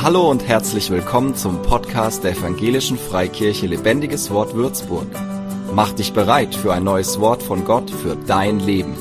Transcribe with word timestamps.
Hallo 0.00 0.30
und 0.30 0.46
herzlich 0.46 0.90
willkommen 0.90 1.34
zum 1.34 1.60
Podcast 1.62 2.22
der 2.22 2.30
Evangelischen 2.30 2.96
Freikirche 2.96 3.66
Lebendiges 3.66 4.30
Wort 4.30 4.54
Würzburg. 4.54 5.08
Mach 5.74 5.90
dich 5.90 6.12
bereit 6.12 6.54
für 6.54 6.72
ein 6.72 6.84
neues 6.84 7.18
Wort 7.18 7.42
von 7.42 7.64
Gott 7.64 7.90
für 7.90 8.14
dein 8.14 8.60
Leben. 8.60 8.94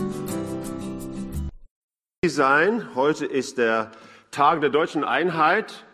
Sein. 2.26 2.96
Heute 2.96 3.28
ist 3.28 3.60
der 3.60 3.92
Tag 4.32 4.62
der 4.62 4.72
deutschen 4.72 5.04
Einheit 5.04 5.86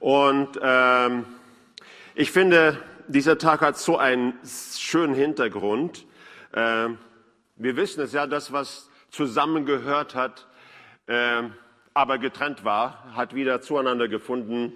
und 0.00 0.58
ähm, 0.60 1.26
ich 2.16 2.32
finde, 2.32 2.76
dieser 3.06 3.38
Tag 3.38 3.60
hat 3.60 3.78
so 3.78 3.98
einen 3.98 4.34
schönen 4.44 5.14
Hintergrund. 5.14 6.06
Ähm, 6.54 6.98
wir 7.54 7.76
wissen 7.76 8.00
es 8.02 8.12
ja, 8.12 8.26
das, 8.26 8.52
was 8.52 8.90
zusammengehört 9.12 10.16
hat, 10.16 10.48
ähm, 11.06 11.54
aber 11.94 12.18
getrennt 12.18 12.64
war, 12.64 13.14
hat 13.14 13.34
wieder 13.34 13.60
zueinander 13.60 14.08
gefunden. 14.08 14.72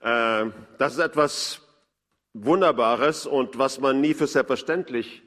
Äh, 0.00 0.46
das 0.78 0.94
ist 0.94 0.98
etwas 0.98 1.62
Wunderbares 2.32 3.26
und 3.26 3.58
was 3.58 3.80
man 3.80 4.00
nie 4.00 4.14
für 4.14 4.26
selbstverständlich 4.26 5.22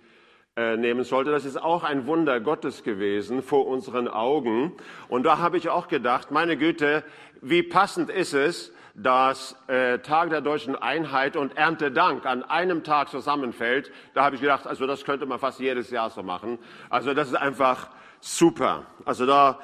äh, 0.56 0.78
nehmen 0.78 1.04
sollte. 1.04 1.32
Das 1.32 1.46
ist 1.46 1.62
auch 1.62 1.84
ein 1.84 2.06
Wunder 2.06 2.40
Gottes 2.40 2.84
gewesen 2.84 3.42
vor 3.42 3.68
unseren 3.68 4.08
Augen. 4.08 4.74
Und 5.08 5.24
da 5.24 5.40
habe 5.40 5.58
ich 5.58 5.70
auch 5.70 5.88
gedacht, 5.88 6.32
meine 6.32 6.58
Güte, 6.58 7.04
wie 7.42 7.64
passend 7.64 8.10
ist 8.10 8.34
es, 8.34 8.72
dass 8.96 9.56
äh, 9.68 10.00
Tag 10.00 10.30
der 10.30 10.42
deutschen 10.42 10.76
Einheit 10.76 11.36
und 11.36 11.58
Erntedank 11.58 12.26
an 12.26 12.44
einem 12.44 12.84
Tag 12.84 13.10
zusammenfällt. 13.10 13.92
Da 14.14 14.24
habe 14.24 14.36
ich 14.36 14.42
gedacht, 14.42 14.68
also 14.68 14.86
das 14.86 15.04
könnte 15.04 15.26
man 15.26 15.40
fast 15.40 15.60
jedes 15.60 15.90
Jahr 15.90 16.12
so 16.12 16.22
machen. 16.22 16.60
Also 16.90 17.14
das 17.14 17.30
ist 17.30 17.36
einfach 17.36 17.90
super. 18.20 18.86
Also 19.06 19.26
da 19.26 19.60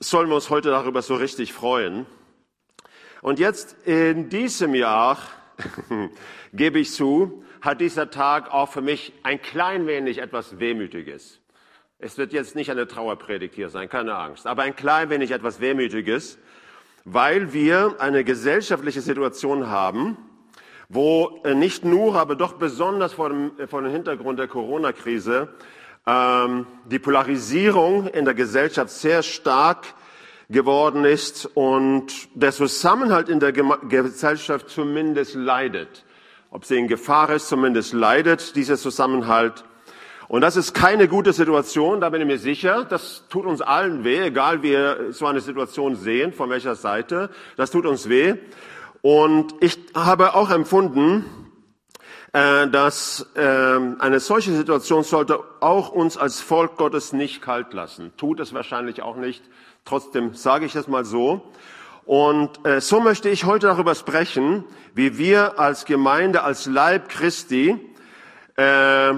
sollen 0.00 0.28
wir 0.28 0.34
uns 0.36 0.50
heute 0.50 0.70
darüber 0.70 1.02
so 1.02 1.14
richtig 1.14 1.52
freuen. 1.52 2.06
Und 3.20 3.38
jetzt 3.38 3.76
in 3.86 4.28
diesem 4.28 4.74
Jahr, 4.74 5.18
gebe 6.52 6.78
ich 6.78 6.92
zu, 6.92 7.44
hat 7.60 7.80
dieser 7.80 8.10
Tag 8.10 8.52
auch 8.52 8.68
für 8.70 8.80
mich 8.80 9.12
ein 9.22 9.40
klein 9.40 9.86
wenig 9.86 10.18
etwas 10.18 10.58
Wehmütiges. 10.58 11.40
Es 11.98 12.18
wird 12.18 12.32
jetzt 12.32 12.56
nicht 12.56 12.70
eine 12.70 12.88
Trauerpredigt 12.88 13.54
hier 13.54 13.68
sein, 13.68 13.88
keine 13.88 14.16
Angst, 14.16 14.46
aber 14.46 14.62
ein 14.62 14.74
klein 14.74 15.08
wenig 15.10 15.30
etwas 15.30 15.60
Wehmütiges, 15.60 16.38
weil 17.04 17.52
wir 17.52 17.96
eine 18.00 18.24
gesellschaftliche 18.24 19.00
Situation 19.00 19.68
haben, 19.68 20.16
wo 20.88 21.40
nicht 21.54 21.84
nur, 21.84 22.16
aber 22.16 22.34
doch 22.34 22.54
besonders 22.54 23.12
vor 23.12 23.28
dem, 23.28 23.52
vor 23.68 23.82
dem 23.82 23.92
Hintergrund 23.92 24.40
der 24.40 24.48
Corona-Krise 24.48 25.54
ähm, 26.06 26.66
die 26.86 26.98
Polarisierung 26.98 28.08
in 28.08 28.24
der 28.24 28.34
Gesellschaft 28.34 28.90
sehr 28.90 29.22
stark 29.22 29.94
geworden 30.48 31.04
ist 31.04 31.46
und 31.54 32.28
der 32.34 32.52
Zusammenhalt 32.52 33.28
in 33.28 33.40
der 33.40 33.52
Gesellschaft 33.52 34.68
zumindest 34.68 35.34
leidet. 35.34 36.04
Ob 36.50 36.64
sie 36.64 36.76
in 36.76 36.88
Gefahr 36.88 37.30
ist, 37.30 37.48
zumindest 37.48 37.94
leidet 37.94 38.54
dieser 38.56 38.76
Zusammenhalt. 38.76 39.64
Und 40.28 40.40
das 40.40 40.56
ist 40.56 40.74
keine 40.74 41.08
gute 41.08 41.32
Situation, 41.32 42.00
da 42.00 42.10
bin 42.10 42.20
ich 42.20 42.26
mir 42.26 42.38
sicher. 42.38 42.84
Das 42.84 43.24
tut 43.28 43.46
uns 43.46 43.60
allen 43.60 44.04
weh, 44.04 44.18
egal 44.18 44.62
wie 44.62 44.70
wir 44.70 45.12
so 45.12 45.26
eine 45.26 45.40
Situation 45.40 45.96
sehen, 45.96 46.32
von 46.32 46.50
welcher 46.50 46.74
Seite. 46.74 47.30
Das 47.56 47.70
tut 47.70 47.86
uns 47.86 48.08
weh. 48.08 48.34
Und 49.02 49.54
ich 49.60 49.78
habe 49.94 50.34
auch 50.34 50.50
empfunden, 50.50 51.24
dass 52.32 53.26
ähm, 53.36 53.96
eine 53.98 54.18
solche 54.18 54.52
Situation 54.52 55.04
sollte 55.04 55.38
auch 55.60 55.90
uns 55.90 56.16
als 56.16 56.40
Volk 56.40 56.78
Gottes 56.78 57.12
nicht 57.12 57.42
kalt 57.42 57.74
lassen. 57.74 58.12
Tut 58.16 58.40
es 58.40 58.54
wahrscheinlich 58.54 59.02
auch 59.02 59.16
nicht. 59.16 59.44
Trotzdem 59.84 60.32
sage 60.32 60.64
ich 60.64 60.74
es 60.74 60.88
mal 60.88 61.04
so. 61.04 61.52
Und 62.04 62.66
äh, 62.66 62.80
so 62.80 63.00
möchte 63.00 63.28
ich 63.28 63.44
heute 63.44 63.66
darüber 63.66 63.94
sprechen, 63.94 64.64
wie 64.94 65.18
wir 65.18 65.58
als 65.60 65.84
Gemeinde, 65.84 66.42
als 66.42 66.66
Leib 66.66 67.08
Christi 67.08 67.78
äh, 68.56 69.14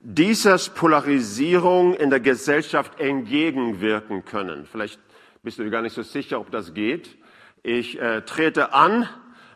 dieser 0.00 0.58
Polarisierung 0.58 1.94
in 1.94 2.10
der 2.10 2.20
Gesellschaft 2.20 3.00
entgegenwirken 3.00 4.24
können. 4.24 4.66
Vielleicht 4.70 5.00
bist 5.42 5.58
du 5.58 5.64
dir 5.64 5.70
gar 5.70 5.82
nicht 5.82 5.94
so 5.94 6.02
sicher, 6.02 6.38
ob 6.38 6.50
das 6.50 6.74
geht. 6.74 7.16
Ich 7.62 8.00
äh, 8.00 8.22
trete 8.22 8.72
an 8.72 9.08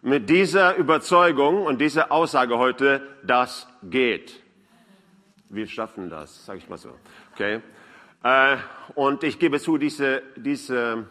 mit 0.03 0.31
dieser 0.31 0.77
Überzeugung 0.77 1.65
und 1.65 1.81
dieser 1.81 2.11
Aussage 2.11 2.59
heute, 2.59 3.03
das 3.23 3.69
geht. 3.83 4.43
Wir 5.49 5.67
schaffen 5.67 6.09
das, 6.09 6.47
sage 6.47 6.59
ich 6.59 6.69
mal 6.69 6.79
so. 6.79 6.91
Okay. 7.33 7.61
Äh, 8.23 8.57
und 8.95 9.25
ich 9.25 9.39
gebe 9.39 9.59
zu, 9.59 9.79
diese, 9.79 10.23
diese 10.37 11.07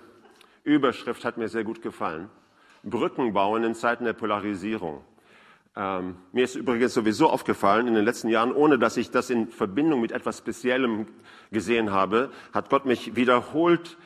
Überschrift 0.63 1.25
hat 1.25 1.37
mir 1.37 1.49
sehr 1.49 1.63
gut 1.63 1.81
gefallen. 1.81 2.29
Brücken 2.83 3.33
bauen 3.33 3.63
in 3.63 3.75
Zeiten 3.75 4.05
der 4.05 4.13
Polarisierung. 4.13 5.03
Ähm, 5.75 6.15
mir 6.31 6.45
ist 6.45 6.55
übrigens 6.55 6.93
sowieso 6.93 7.29
aufgefallen 7.29 7.87
in 7.87 7.93
den 7.93 8.05
letzten 8.05 8.29
Jahren, 8.29 8.53
ohne 8.53 8.79
dass 8.79 8.97
ich 8.97 9.11
das 9.11 9.29
in 9.29 9.49
Verbindung 9.49 10.01
mit 10.01 10.11
etwas 10.11 10.39
Speziellem 10.39 11.07
gesehen 11.51 11.91
habe, 11.91 12.31
hat 12.53 12.69
Gott 12.69 12.85
mich 12.85 13.15
wiederholt 13.15 13.97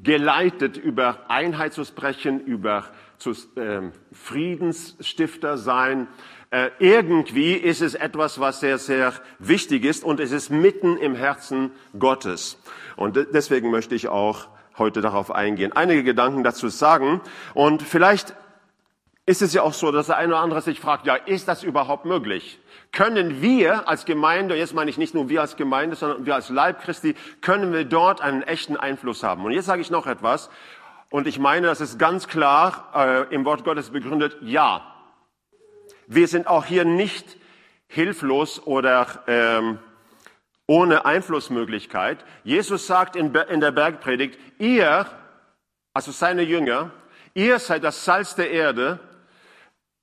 geleitet 0.00 0.76
über 0.76 1.28
Einheit 1.28 1.72
zu 1.72 1.84
sprechen, 1.84 2.40
über 2.40 2.84
zu, 3.18 3.32
äh, 3.56 3.90
Friedensstifter 4.12 5.58
sein. 5.58 6.08
Äh, 6.50 6.70
irgendwie 6.78 7.52
ist 7.52 7.82
es 7.82 7.94
etwas, 7.94 8.40
was 8.40 8.60
sehr, 8.60 8.78
sehr 8.78 9.12
wichtig 9.38 9.84
ist 9.84 10.02
und 10.04 10.20
es 10.20 10.32
ist 10.32 10.50
mitten 10.50 10.96
im 10.96 11.14
Herzen 11.14 11.72
Gottes. 11.98 12.58
Und 12.96 13.16
deswegen 13.32 13.70
möchte 13.70 13.94
ich 13.94 14.08
auch 14.08 14.48
heute 14.78 15.00
darauf 15.00 15.30
eingehen, 15.30 15.72
einige 15.72 16.04
Gedanken 16.04 16.44
dazu 16.44 16.68
sagen. 16.68 17.20
Und 17.54 17.82
vielleicht 17.82 18.34
ist 19.26 19.42
es 19.42 19.52
ja 19.52 19.62
auch 19.62 19.74
so, 19.74 19.92
dass 19.92 20.06
der 20.06 20.16
eine 20.16 20.32
oder 20.32 20.42
andere 20.42 20.62
sich 20.62 20.80
fragt, 20.80 21.06
ja, 21.06 21.14
ist 21.14 21.48
das 21.48 21.62
überhaupt 21.62 22.06
möglich? 22.06 22.58
Können 22.92 23.42
wir 23.42 23.86
als 23.86 24.06
Gemeinde, 24.06 24.56
jetzt 24.56 24.72
meine 24.72 24.88
ich 24.88 24.96
nicht 24.96 25.12
nur 25.12 25.28
wir 25.28 25.42
als 25.42 25.56
Gemeinde, 25.56 25.96
sondern 25.96 26.24
wir 26.24 26.34
als 26.34 26.48
Leib 26.48 26.80
Christi, 26.80 27.14
können 27.42 27.74
wir 27.74 27.84
dort 27.84 28.22
einen 28.22 28.42
echten 28.42 28.78
Einfluss 28.78 29.22
haben? 29.22 29.44
Und 29.44 29.52
jetzt 29.52 29.66
sage 29.66 29.82
ich 29.82 29.90
noch 29.90 30.06
etwas, 30.06 30.48
und 31.10 31.26
ich 31.26 31.38
meine, 31.38 31.66
das 31.68 31.80
ist 31.80 31.98
ganz 31.98 32.28
klar 32.28 32.90
äh, 32.94 33.34
im 33.34 33.44
Wort 33.44 33.64
Gottes 33.64 33.90
begründet, 33.90 34.36
ja. 34.42 34.94
Wir 36.06 36.28
sind 36.28 36.46
auch 36.46 36.64
hier 36.64 36.84
nicht 36.84 37.36
hilflos 37.86 38.66
oder 38.66 39.24
ähm, 39.26 39.78
ohne 40.66 41.06
Einflussmöglichkeit. 41.06 42.24
Jesus 42.44 42.86
sagt 42.86 43.16
in, 43.16 43.34
in 43.34 43.60
der 43.60 43.72
Bergpredigt, 43.72 44.38
ihr, 44.58 45.06
also 45.94 46.12
seine 46.12 46.42
Jünger, 46.42 46.90
ihr 47.34 47.58
seid 47.58 47.84
das 47.84 48.04
Salz 48.04 48.34
der 48.34 48.50
Erde. 48.50 49.00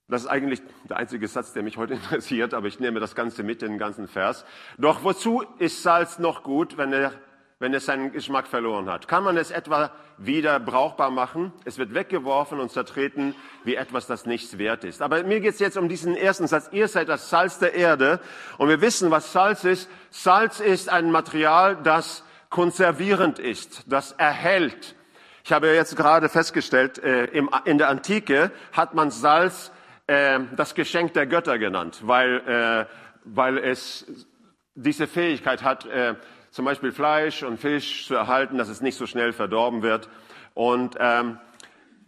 Das 0.07 0.23
ist 0.23 0.27
eigentlich 0.27 0.61
der 0.89 0.97
einzige 0.97 1.27
Satz, 1.27 1.53
der 1.53 1.61
mich 1.61 1.77
heute 1.77 1.93
interessiert, 1.95 2.55
aber 2.55 2.67
ich 2.67 2.79
nehme 2.79 2.99
das 2.99 3.13
Ganze 3.13 3.43
mit, 3.43 3.61
den 3.61 3.77
ganzen 3.77 4.07
Vers. 4.07 4.43
Doch 4.79 5.03
wozu 5.03 5.43
ist 5.59 5.83
Salz 5.83 6.17
noch 6.17 6.41
gut, 6.41 6.77
wenn 6.77 6.93
er 6.93 7.13
wenn 7.59 7.73
es 7.73 7.85
seinen 7.85 8.11
Geschmack 8.11 8.47
verloren 8.47 8.89
hat? 8.89 9.07
Kann 9.07 9.23
man 9.23 9.37
es 9.37 9.51
etwa 9.51 9.91
wieder 10.17 10.59
brauchbar 10.59 11.11
machen? 11.11 11.53
Es 11.63 11.77
wird 11.77 11.93
weggeworfen 11.93 12.59
und 12.59 12.71
zertreten 12.71 13.35
wie 13.63 13.75
etwas, 13.75 14.07
das 14.07 14.25
nichts 14.25 14.57
wert 14.57 14.83
ist. 14.83 15.01
Aber 15.01 15.23
mir 15.23 15.39
geht 15.39 15.53
es 15.53 15.59
jetzt 15.59 15.77
um 15.77 15.89
diesen 15.89 16.15
ersten 16.15 16.47
Satz. 16.47 16.69
Ihr 16.71 16.87
seid 16.87 17.09
das 17.09 17.29
Salz 17.29 17.59
der 17.59 17.73
Erde. 17.73 18.19
Und 18.57 18.69
wir 18.69 18.81
wissen, 18.81 19.11
was 19.11 19.31
Salz 19.31 19.63
ist. 19.63 19.89
Salz 20.09 20.59
ist 20.59 20.89
ein 20.89 21.11
Material, 21.11 21.77
das 21.81 22.23
konservierend 22.49 23.39
ist, 23.39 23.83
das 23.87 24.13
erhält. 24.13 24.95
Ich 25.43 25.51
habe 25.51 25.67
jetzt 25.73 25.95
gerade 25.95 26.29
festgestellt, 26.29 26.97
äh, 26.99 27.25
in 27.25 27.77
der 27.77 27.89
Antike 27.89 28.51
hat 28.71 28.93
man 28.93 29.11
Salz 29.11 29.71
äh, 30.07 30.39
das 30.55 30.73
Geschenk 30.73 31.13
der 31.13 31.27
Götter 31.27 31.59
genannt, 31.59 31.99
weil, 32.03 32.37
äh, 32.47 32.85
weil 33.25 33.57
es 33.57 34.25
diese 34.73 35.05
Fähigkeit 35.07 35.63
hat, 35.63 35.87
zum 36.55 36.63
Beispiel 36.63 36.93
Fleisch 36.93 37.43
und 37.43 37.59
Fisch 37.59 38.07
zu 38.07 38.15
erhalten, 38.15 38.57
dass 38.57 38.69
es 38.69 38.79
nicht 38.79 38.97
so 38.97 39.05
schnell 39.05 39.33
verdorben 39.33 39.81
wird. 39.81 40.07
Und 40.53 40.95
ähm, 41.01 41.37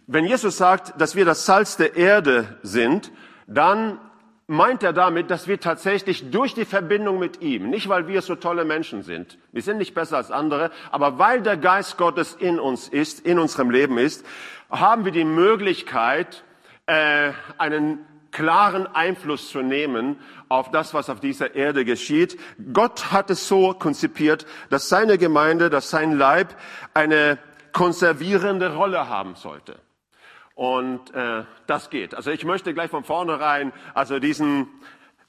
wenn 0.08 0.24
Jesus 0.24 0.56
sagt, 0.56 1.02
dass 1.02 1.18
wir 1.18 1.25
das 1.25 1.45
Salz 1.45 1.75
der 1.75 1.98
Erde 1.98 2.57
sind, 2.63 3.12
dann 3.45 4.00
meint 4.48 4.83
er 4.83 4.94
damit, 4.94 5.31
dass 5.31 5.50
wir 5.50 5.60
tatsächlich 5.60 6.31
durch 6.31 6.54
die 6.54 6.63
Verbindung 6.63 7.19
mit 7.19 7.42
ihm, 7.42 7.69
nicht 7.69 7.89
weil 7.89 8.07
wir 8.07 8.22
so 8.22 8.36
tolle 8.36 8.63
Menschen 8.63 9.04
sind, 9.04 9.38
wir 9.51 9.62
sind 9.62 9.80
nicht 9.80 9.94
besser 9.94 10.16
als 10.16 10.31
andere, 10.31 10.72
aber 10.92 11.19
weil 11.19 11.42
der 11.42 11.57
Geist 11.57 11.98
Gottes 11.98 12.33
in 12.33 12.57
uns 12.57 12.88
ist, 12.88 13.25
in 13.25 13.39
unserem 13.39 13.69
Leben 13.69 13.98
ist, 13.98 14.25
haben 14.72 15.04
wir 15.04 15.12
die 15.12 15.25
Möglichkeit, 15.25 16.45
äh, 16.86 17.33
einen 17.57 18.00
klaren 18.38 18.86
Einfluss 18.86 19.50
zu 19.50 19.63
nehmen 19.63 20.18
auf 20.48 20.69
das, 20.69 20.94
was 20.94 21.10
auf 21.10 21.19
dieser 21.19 21.56
Erde 21.56 21.86
geschieht. 21.86 22.39
Gott 22.72 23.12
hat 23.12 23.31
es 23.31 23.48
so 23.48 23.74
konzipiert, 23.74 24.45
dass 24.69 24.89
seine 24.89 25.18
Gemeinde, 25.18 25.72
dass 25.72 25.89
sein 25.89 26.16
Leib 26.16 26.56
eine 26.94 27.39
konservierende 27.72 28.75
Rolle 28.75 29.10
haben 29.10 29.34
sollte. 29.34 29.80
Und 30.54 31.16
äh, 31.16 31.45
das 31.66 31.89
geht. 31.89 32.13
Also 32.13 32.30
ich 32.30 32.45
möchte 32.45 32.75
gleich 32.75 32.92
von 32.92 33.04
vornherein, 33.04 33.74
also 33.95 34.19
diesen 34.19 34.68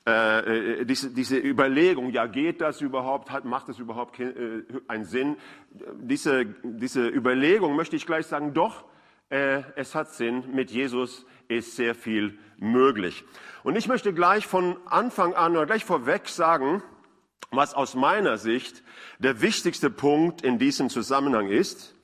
äh, 0.06 0.80
äh 0.80 0.84
diese, 0.84 1.10
diese 1.10 1.38
Überlegung, 1.38 2.10
ja, 2.10 2.26
geht 2.26 2.60
das 2.60 2.82
überhaupt, 2.82 3.30
hat, 3.30 3.46
macht 3.46 3.70
das 3.70 3.78
überhaupt 3.78 4.20
äh, 4.20 4.64
einen 4.86 5.06
Sinn? 5.06 5.36
Diese, 5.70 6.44
diese 6.62 7.08
Überlegung 7.08 7.74
möchte 7.74 7.96
ich 7.96 8.04
gleich 8.04 8.26
sagen, 8.26 8.52
doch, 8.52 8.84
äh, 9.30 9.62
es 9.76 9.94
hat 9.94 10.12
Sinn. 10.12 10.54
Mit 10.54 10.70
Jesus 10.70 11.26
ist 11.48 11.76
sehr 11.76 11.94
viel 11.94 12.38
möglich. 12.58 13.24
Und 13.62 13.76
ich 13.76 13.88
möchte 13.88 14.12
gleich 14.12 14.46
von 14.46 14.76
Anfang 14.86 15.34
an 15.34 15.56
oder 15.56 15.66
gleich 15.66 15.84
vorweg 15.84 16.28
sagen, 16.28 16.82
was 17.50 17.74
aus 17.74 17.94
meiner 17.94 18.38
Sicht 18.38 18.82
der 19.18 19.40
wichtigste 19.40 19.90
Punkt 19.90 20.42
in 20.42 20.58
diesem 20.58 20.90
Zusammenhang 20.90 21.48
ist. 21.48 21.94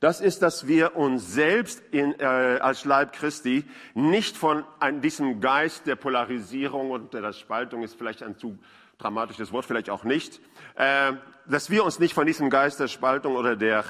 Das 0.00 0.20
ist, 0.20 0.42
dass 0.42 0.66
wir 0.66 0.96
uns 0.96 1.32
selbst 1.32 1.80
in, 1.92 2.18
äh, 2.18 2.24
als 2.24 2.84
Leib 2.84 3.12
Christi 3.12 3.64
nicht 3.94 4.36
von 4.36 4.64
ein, 4.80 5.00
diesem 5.00 5.40
Geist 5.40 5.86
der 5.86 5.94
Polarisierung 5.94 6.90
und 6.90 7.14
der 7.14 7.32
Spaltung 7.32 7.84
ist 7.84 7.94
vielleicht 7.96 8.22
ein 8.22 8.36
zu 8.36 8.58
dramatisches 8.98 9.52
Wort, 9.52 9.64
vielleicht 9.64 9.90
auch 9.90 10.02
nicht, 10.02 10.40
äh, 10.74 11.12
dass 11.46 11.70
wir 11.70 11.84
uns 11.84 12.00
nicht 12.00 12.14
von 12.14 12.26
diesem 12.26 12.50
Geist 12.50 12.80
der 12.80 12.88
Spaltung 12.88 13.36
oder 13.36 13.54
der 13.54 13.84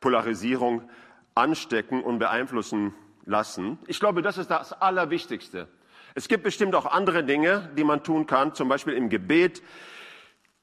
Polarisierung 0.00 0.88
anstecken 1.36 2.02
und 2.02 2.18
beeinflussen 2.18 2.94
lassen. 3.24 3.78
Ich 3.86 4.00
glaube, 4.00 4.22
das 4.22 4.38
ist 4.38 4.50
das 4.50 4.72
Allerwichtigste. 4.72 5.68
Es 6.14 6.28
gibt 6.28 6.42
bestimmt 6.42 6.74
auch 6.74 6.86
andere 6.86 7.24
Dinge, 7.24 7.70
die 7.76 7.84
man 7.84 8.02
tun 8.02 8.26
kann, 8.26 8.54
zum 8.54 8.68
Beispiel 8.68 8.94
im 8.94 9.10
Gebet. 9.10 9.62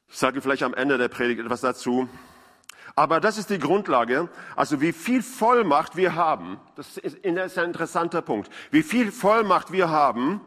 Ich 0.09 0.17
sage 0.17 0.41
vielleicht 0.41 0.63
am 0.63 0.73
Ende 0.73 0.97
der 0.97 1.09
Predigt 1.09 1.41
etwas 1.41 1.61
dazu. 1.61 2.09
Aber 2.95 3.19
das 3.19 3.37
ist 3.37 3.49
die 3.49 3.59
Grundlage. 3.59 4.29
Also 4.55 4.81
wie 4.81 4.93
viel 4.93 5.21
Vollmacht 5.21 5.95
wir 5.95 6.15
haben, 6.15 6.59
das 6.75 6.97
ist 6.97 7.23
ein 7.23 7.37
interessanter 7.37 8.21
Punkt, 8.21 8.49
wie 8.71 8.83
viel 8.83 9.11
Vollmacht 9.11 9.71
wir 9.71 9.89
haben, 9.89 10.41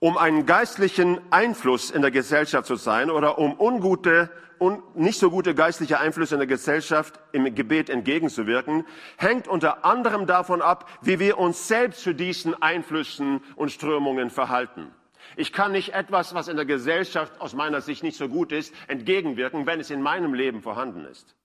um 0.00 0.16
einen 0.16 0.46
geistlichen 0.46 1.20
Einfluss 1.30 1.90
in 1.90 2.02
der 2.02 2.10
Gesellschaft 2.10 2.66
zu 2.66 2.76
sein 2.76 3.10
oder 3.10 3.38
um 3.38 3.58
ungute 3.60 4.30
und 4.58 4.96
nicht 4.96 5.18
so 5.18 5.30
gute 5.30 5.54
geistliche 5.54 6.00
Einflüsse 6.00 6.34
in 6.34 6.40
der 6.40 6.46
Gesellschaft 6.46 7.20
im 7.32 7.54
Gebet 7.54 7.88
entgegenzuwirken, 7.88 8.86
hängt 9.16 9.46
unter 9.46 9.84
anderem 9.84 10.26
davon 10.26 10.62
ab, 10.62 10.88
wie 11.02 11.18
wir 11.18 11.38
uns 11.38 11.68
selbst 11.68 12.02
zu 12.02 12.14
diesen 12.14 12.60
Einflüssen 12.60 13.42
und 13.56 13.70
Strömungen 13.70 14.30
verhalten. 14.30 14.90
Ich 15.36 15.52
kann 15.52 15.72
nicht 15.72 15.94
etwas, 15.94 16.34
was 16.34 16.48
in 16.48 16.56
der 16.56 16.66
Gesellschaft 16.66 17.40
aus 17.40 17.54
meiner 17.54 17.80
Sicht 17.80 18.02
nicht 18.02 18.16
so 18.16 18.28
gut 18.28 18.52
ist, 18.52 18.74
entgegenwirken, 18.88 19.66
wenn 19.66 19.80
es 19.80 19.90
in 19.90 20.02
meinem 20.02 20.34
Leben 20.34 20.62
vorhanden 20.62 21.04
ist. 21.04 21.36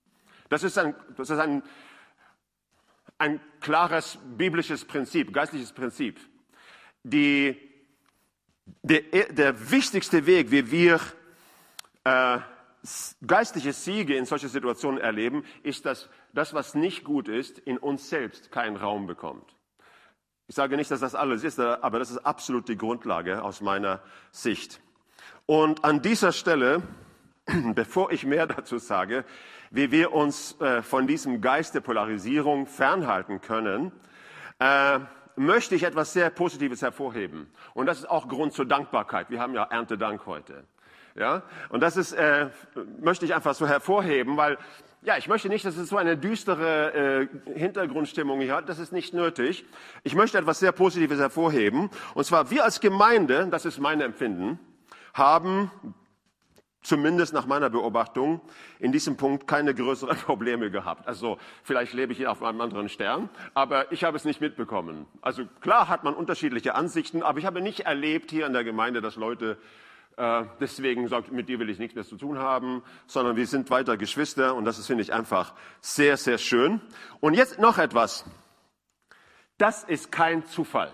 Das 0.48 0.62
ist 0.62 0.78
ein, 0.78 0.94
das 1.16 1.30
ist 1.30 1.38
ein, 1.38 1.62
ein 3.18 3.40
klares 3.60 4.18
biblisches 4.36 4.84
Prinzip, 4.84 5.32
geistliches 5.32 5.72
Prinzip. 5.72 6.20
Die, 7.02 7.65
der, 8.82 9.00
der 9.30 9.70
wichtigste 9.70 10.26
Weg, 10.26 10.50
wie 10.50 10.70
wir 10.70 11.00
äh, 12.04 12.38
geistliche 13.26 13.72
Siege 13.72 14.16
in 14.16 14.26
solche 14.26 14.48
Situationen 14.48 15.00
erleben, 15.00 15.44
ist, 15.62 15.86
dass 15.86 16.08
das, 16.32 16.54
was 16.54 16.74
nicht 16.74 17.04
gut 17.04 17.28
ist, 17.28 17.58
in 17.58 17.78
uns 17.78 18.08
selbst 18.08 18.50
keinen 18.50 18.76
Raum 18.76 19.06
bekommt. 19.06 19.56
Ich 20.48 20.54
sage 20.54 20.76
nicht, 20.76 20.90
dass 20.90 21.00
das 21.00 21.16
alles 21.16 21.42
ist, 21.42 21.58
aber 21.58 21.98
das 21.98 22.10
ist 22.10 22.18
absolut 22.18 22.68
die 22.68 22.76
Grundlage 22.76 23.42
aus 23.42 23.60
meiner 23.60 24.00
Sicht. 24.30 24.80
Und 25.46 25.84
an 25.84 26.02
dieser 26.02 26.32
Stelle, 26.32 26.82
bevor 27.74 28.12
ich 28.12 28.24
mehr 28.24 28.46
dazu 28.46 28.78
sage, 28.78 29.24
wie 29.70 29.90
wir 29.90 30.12
uns 30.12 30.60
äh, 30.60 30.82
von 30.82 31.08
diesem 31.08 31.40
Geist 31.40 31.74
der 31.74 31.80
Polarisierung 31.80 32.66
fernhalten 32.66 33.40
können, 33.40 33.90
äh, 34.60 35.00
möchte 35.36 35.74
ich 35.74 35.84
etwas 35.84 36.12
sehr 36.12 36.30
Positives 36.30 36.82
hervorheben. 36.82 37.46
Und 37.74 37.86
das 37.86 37.98
ist 37.98 38.10
auch 38.10 38.28
Grund 38.28 38.52
zur 38.52 38.64
Dankbarkeit. 38.64 39.30
Wir 39.30 39.40
haben 39.40 39.54
ja 39.54 39.64
Erntedank 39.64 40.26
heute. 40.26 40.64
Ja, 41.14 41.42
und 41.70 41.80
das 41.80 41.96
ist, 41.96 42.12
äh, 42.12 42.50
möchte 43.00 43.24
ich 43.24 43.34
einfach 43.34 43.54
so 43.54 43.66
hervorheben, 43.66 44.36
weil 44.36 44.58
ja, 45.02 45.16
ich 45.16 45.28
möchte 45.28 45.48
nicht, 45.48 45.64
dass 45.64 45.76
es 45.76 45.88
so 45.88 45.96
eine 45.96 46.16
düstere 46.16 47.28
äh, 47.46 47.58
Hintergrundstimmung 47.58 48.40
hier 48.40 48.56
hat. 48.56 48.68
Das 48.68 48.78
ist 48.78 48.92
nicht 48.92 49.14
nötig. 49.14 49.64
Ich 50.02 50.14
möchte 50.14 50.36
etwas 50.36 50.58
sehr 50.58 50.72
Positives 50.72 51.18
hervorheben. 51.18 51.90
Und 52.14 52.24
zwar 52.24 52.50
wir 52.50 52.64
als 52.64 52.80
Gemeinde, 52.80 53.46
das 53.50 53.64
ist 53.64 53.78
mein 53.78 54.00
Empfinden, 54.00 54.58
haben 55.14 55.70
zumindest 56.86 57.34
nach 57.34 57.46
meiner 57.46 57.68
Beobachtung 57.68 58.40
in 58.78 58.92
diesem 58.92 59.16
Punkt 59.16 59.48
keine 59.48 59.74
größeren 59.74 60.16
Probleme 60.24 60.70
gehabt. 60.70 61.08
Also 61.08 61.38
vielleicht 61.64 61.92
lebe 61.92 62.12
ich 62.12 62.18
hier 62.18 62.30
auf 62.30 62.42
einem 62.42 62.60
anderen 62.60 62.88
Stern, 62.88 63.28
aber 63.54 63.90
ich 63.92 64.04
habe 64.04 64.16
es 64.16 64.24
nicht 64.24 64.40
mitbekommen. 64.40 65.06
Also 65.20 65.44
klar 65.60 65.88
hat 65.88 66.04
man 66.04 66.14
unterschiedliche 66.14 66.76
Ansichten, 66.76 67.22
aber 67.22 67.40
ich 67.40 67.46
habe 67.46 67.60
nicht 67.60 67.80
erlebt 67.80 68.30
hier 68.30 68.46
in 68.46 68.52
der 68.52 68.62
Gemeinde, 68.62 69.00
dass 69.00 69.16
Leute 69.16 69.58
äh, 70.16 70.44
deswegen 70.60 71.08
sagt, 71.08 71.32
mit 71.32 71.48
dir 71.48 71.58
will 71.58 71.68
ich 71.68 71.80
nichts 71.80 71.96
mehr 71.96 72.04
zu 72.04 72.16
tun 72.16 72.38
haben, 72.38 72.82
sondern 73.08 73.34
wir 73.36 73.46
sind 73.46 73.68
weiter 73.70 73.96
Geschwister 73.96 74.54
und 74.54 74.64
das 74.64 74.78
ist, 74.78 74.86
finde 74.86 75.02
ich, 75.02 75.12
einfach 75.12 75.54
sehr, 75.80 76.16
sehr 76.16 76.38
schön. 76.38 76.80
Und 77.20 77.34
jetzt 77.34 77.58
noch 77.58 77.78
etwas. 77.78 78.24
Das 79.58 79.82
ist 79.82 80.12
kein 80.12 80.46
Zufall. 80.46 80.92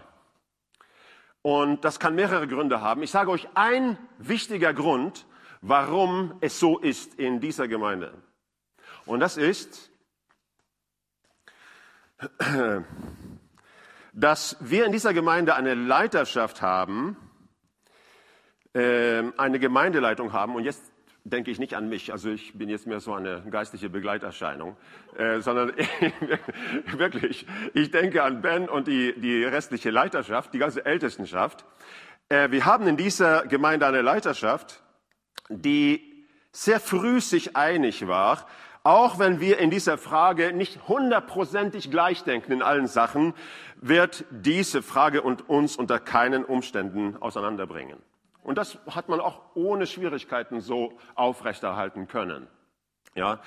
Und 1.43 1.85
das 1.85 1.99
kann 2.01 2.15
mehrere 2.15 2.49
Gründe 2.49 2.81
haben. 2.81 3.03
Ich 3.03 3.11
sage 3.11 3.31
euch 3.31 3.49
ein 3.55 3.99
wichtiger 4.19 4.73
Grund, 4.73 5.27
warum 5.63 6.37
es 6.41 6.61
so 6.61 6.79
ist 6.79 7.15
in 7.15 7.41
dieser 7.41 7.69
Gemeinde. 7.69 8.13
Und 9.07 9.21
das 9.21 9.37
ist, 9.37 9.91
dass 14.13 14.57
wir 14.61 14.85
in 14.85 14.93
dieser 14.93 15.15
Gemeinde 15.15 15.55
eine 15.55 15.75
Leiterschaft 15.75 16.61
haben, 16.61 17.17
ähm, 18.75 19.33
eine 19.37 19.59
Gemeindeleitung 19.59 20.33
haben. 20.33 20.55
Und 20.55 20.65
jetzt 20.65 20.93
denke 21.25 21.51
ich 21.51 21.59
nicht 21.59 21.75
an 21.75 21.89
mich, 21.89 22.13
also 22.13 22.31
ich 22.31 22.59
bin 22.59 22.69
jetzt 22.69 22.87
mehr 22.87 23.01
so 23.01 23.15
eine 23.15 23.43
geistliche 23.49 23.89
Begleiterscheinung, 23.89 24.77
äh, 25.17 25.41
sondern 25.41 25.73
wirklich, 26.97 27.47
ich 27.75 27.91
denke 27.93 28.25
an 28.25 28.43
Ben 28.43 28.69
und 28.69 28.89
die, 28.89 29.19
die 29.21 29.45
restliche 29.45 29.91
Leiterschaft, 29.91 30.53
die 30.53 30.59
ganze 30.59 30.85
Ältestenschaft. 30.85 31.65
Äh, 32.29 32.51
wir 32.51 32.65
haben 32.65 32.89
in 32.89 32.97
dieser 32.97 33.47
Gemeinde 33.47 33.87
eine 33.87 34.03
Leiterschaft, 34.03 34.83
die 35.61 36.27
sehr 36.53 36.81
früh 36.81 37.21
sich 37.21 37.57
einig 37.57 38.07
war, 38.07 38.47
auch 38.85 39.19
wenn 39.19 39.41
wir 39.41 39.59
in 39.59 39.71
dieser 39.71 39.97
Frage 39.97 40.53
nicht 40.53 40.89
hundertprozentig 40.89 41.91
gleich 41.91 42.25
denken 42.25 42.53
in 42.53 42.63
allen 42.63 42.89
Sachen, 42.89 43.35
wird 43.77 44.25
diese 44.31 44.83
Frage 44.83 45.23
und 45.23 45.49
uns 45.49 45.77
unter 45.77 46.01
keinen 46.01 46.45
Umständen 46.45 47.17
auseinanderbringen. 47.21 47.99
Und 48.43 48.59
das 48.59 48.79
hat 48.91 49.09
man 49.09 49.21
auch 49.21 49.41
ohne 49.55 49.87
Schwierigkeiten 49.87 50.61
so 50.61 50.99
aufrechterhalten 51.15 52.09
können. 52.09 52.49
Ja. 53.15 53.41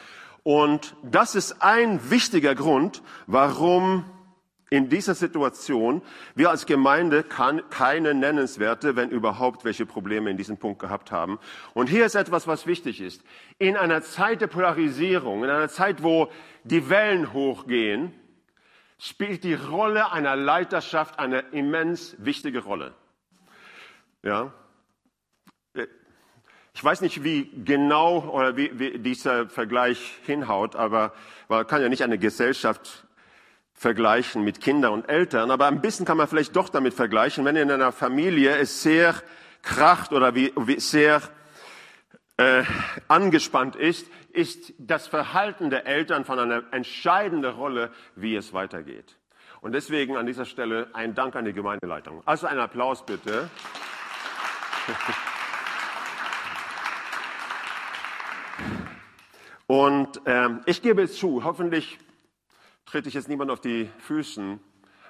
Und 0.43 0.95
das 1.03 1.35
ist 1.35 1.61
ein 1.61 2.09
wichtiger 2.09 2.55
Grund, 2.55 3.01
warum 3.27 4.05
in 4.75 4.89
dieser 4.89 5.15
Situation 5.15 6.01
wir 6.35 6.49
als 6.49 6.65
Gemeinde 6.65 7.23
kann, 7.23 7.61
keine 7.69 8.13
nennenswerte, 8.13 8.95
wenn 8.97 9.09
überhaupt, 9.09 9.63
welche 9.63 9.85
Probleme 9.85 10.29
in 10.29 10.35
diesem 10.35 10.57
Punkt 10.57 10.79
gehabt 10.79 11.11
haben. 11.11 11.39
Und 11.73 11.89
hier 11.89 12.05
ist 12.05 12.15
etwas, 12.15 12.45
was 12.45 12.67
wichtig 12.67 12.99
ist. 12.99 13.23
In 13.57 13.77
einer 13.77 14.01
Zeit 14.01 14.41
der 14.41 14.47
Polarisierung, 14.47 15.45
in 15.45 15.49
einer 15.49 15.69
Zeit, 15.69 16.03
wo 16.03 16.29
die 16.65 16.89
Wellen 16.89 17.31
hochgehen, 17.31 18.13
spielt 18.99 19.45
die 19.45 19.53
Rolle 19.53 20.11
einer 20.11 20.35
Leiterschaft 20.35 21.19
eine 21.19 21.39
immens 21.51 22.15
wichtige 22.19 22.59
Rolle. 22.59 22.93
Ja, 24.23 24.53
ich 26.73 26.83
weiß 26.83 26.99
nicht, 26.99 27.23
wie 27.23 27.49
genau 27.63 28.29
oder 28.29 28.57
wie, 28.57 28.77
wie 28.77 28.99
dieser 28.99 29.47
Vergleich 29.47 30.19
hinhaut, 30.25 30.75
aber 30.75 31.13
man 31.47 31.65
kann 31.65 31.81
ja 31.81 31.87
nicht 31.87 32.03
eine 32.03 32.17
Gesellschaft 32.17 33.04
vergleichen 33.75 34.43
mit 34.43 34.61
Kindern 34.61 34.93
und 34.93 35.09
Eltern, 35.09 35.51
aber 35.51 35.67
ein 35.67 35.81
bisschen 35.81 36.05
kann 36.05 36.17
man 36.17 36.27
vielleicht 36.27 36.55
doch 36.55 36.69
damit 36.69 36.93
vergleichen, 36.93 37.43
wenn 37.43 37.57
in 37.57 37.69
einer 37.69 37.91
Familie 37.91 38.55
es 38.57 38.81
sehr 38.81 39.15
kracht 39.61 40.13
oder 40.13 40.33
wie, 40.33 40.53
wie 40.55 40.79
sehr 40.79 41.21
äh, 42.37 42.63
angespannt 43.07 43.75
ist, 43.75 44.07
ist 44.31 44.73
das 44.77 45.07
Verhalten 45.07 45.69
der 45.69 45.85
Eltern 45.87 46.25
von 46.25 46.39
einer 46.39 46.63
entscheidenden 46.71 47.51
Rolle, 47.51 47.91
wie 48.15 48.35
es 48.35 48.53
weitergeht. 48.53 49.17
Und 49.61 49.73
deswegen 49.73 50.15
an 50.17 50.25
dieser 50.25 50.45
Stelle 50.45 50.89
ein 50.93 51.15
Dank 51.15 51.35
an 51.35 51.45
die 51.45 51.53
Gemeindeleitung. 51.53 52.21
Also 52.25 52.47
ein 52.47 52.59
Applaus 52.59 53.05
bitte. 53.05 53.49
Und 59.67 60.21
ähm, 60.25 60.61
ich 60.65 60.81
gebe 60.81 61.01
es 61.01 61.17
zu, 61.17 61.43
hoffentlich 61.43 61.97
trete 62.95 63.09
ich 63.09 63.15
jetzt 63.15 63.27
niemand 63.27 63.51
auf 63.51 63.59
die 63.59 63.89
Füßen, 64.07 64.57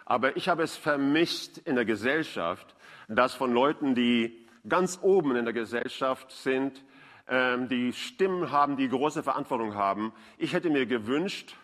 aber 0.06 0.38
ich 0.38 0.50
habe 0.50 0.64
es 0.64 0.76
vermisst 0.76 1.60
in 1.60 1.76
der 1.76 1.86
Gesellschaft, 1.86 2.76
dass 3.08 3.36
von 3.36 3.54
Leuten, 3.54 3.94
die 3.94 4.48
ganz 4.68 4.98
oben 5.04 5.36
in 5.36 5.46
der 5.46 5.54
Gesellschaft 5.54 6.32
sind, 6.32 6.84
ähm, 7.28 7.68
die 7.70 7.94
Stimmen 7.94 8.50
haben, 8.50 8.76
die 8.76 8.90
große 8.90 9.22
Verantwortung 9.22 9.76
haben. 9.76 10.14
Ich 10.40 10.54
hätte 10.54 10.72
mir 10.72 10.88
gewünscht, 10.88 11.56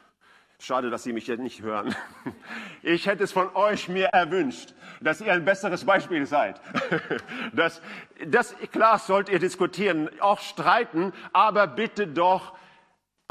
schade, 0.59 0.91
dass 0.91 1.01
Sie 1.01 1.11
mich 1.11 1.25
jetzt 1.25 1.39
nicht 1.39 1.63
hören, 1.63 1.95
ich 2.83 3.07
hätte 3.07 3.23
es 3.23 3.31
von 3.31 3.55
euch 3.55 3.89
mir 3.89 4.09
erwünscht, 4.09 4.75
dass 5.01 5.21
ihr 5.21 5.33
ein 5.33 5.43
besseres 5.43 5.85
Beispiel 5.85 6.27
seid. 6.27 6.61
Das, 7.53 7.81
das, 8.27 8.55
klar 8.71 8.99
sollt 8.99 9.27
ihr 9.27 9.39
diskutieren, 9.39 10.07
auch 10.19 10.39
streiten, 10.39 11.13
aber 11.33 11.65
bitte 11.65 12.05
doch 12.05 12.53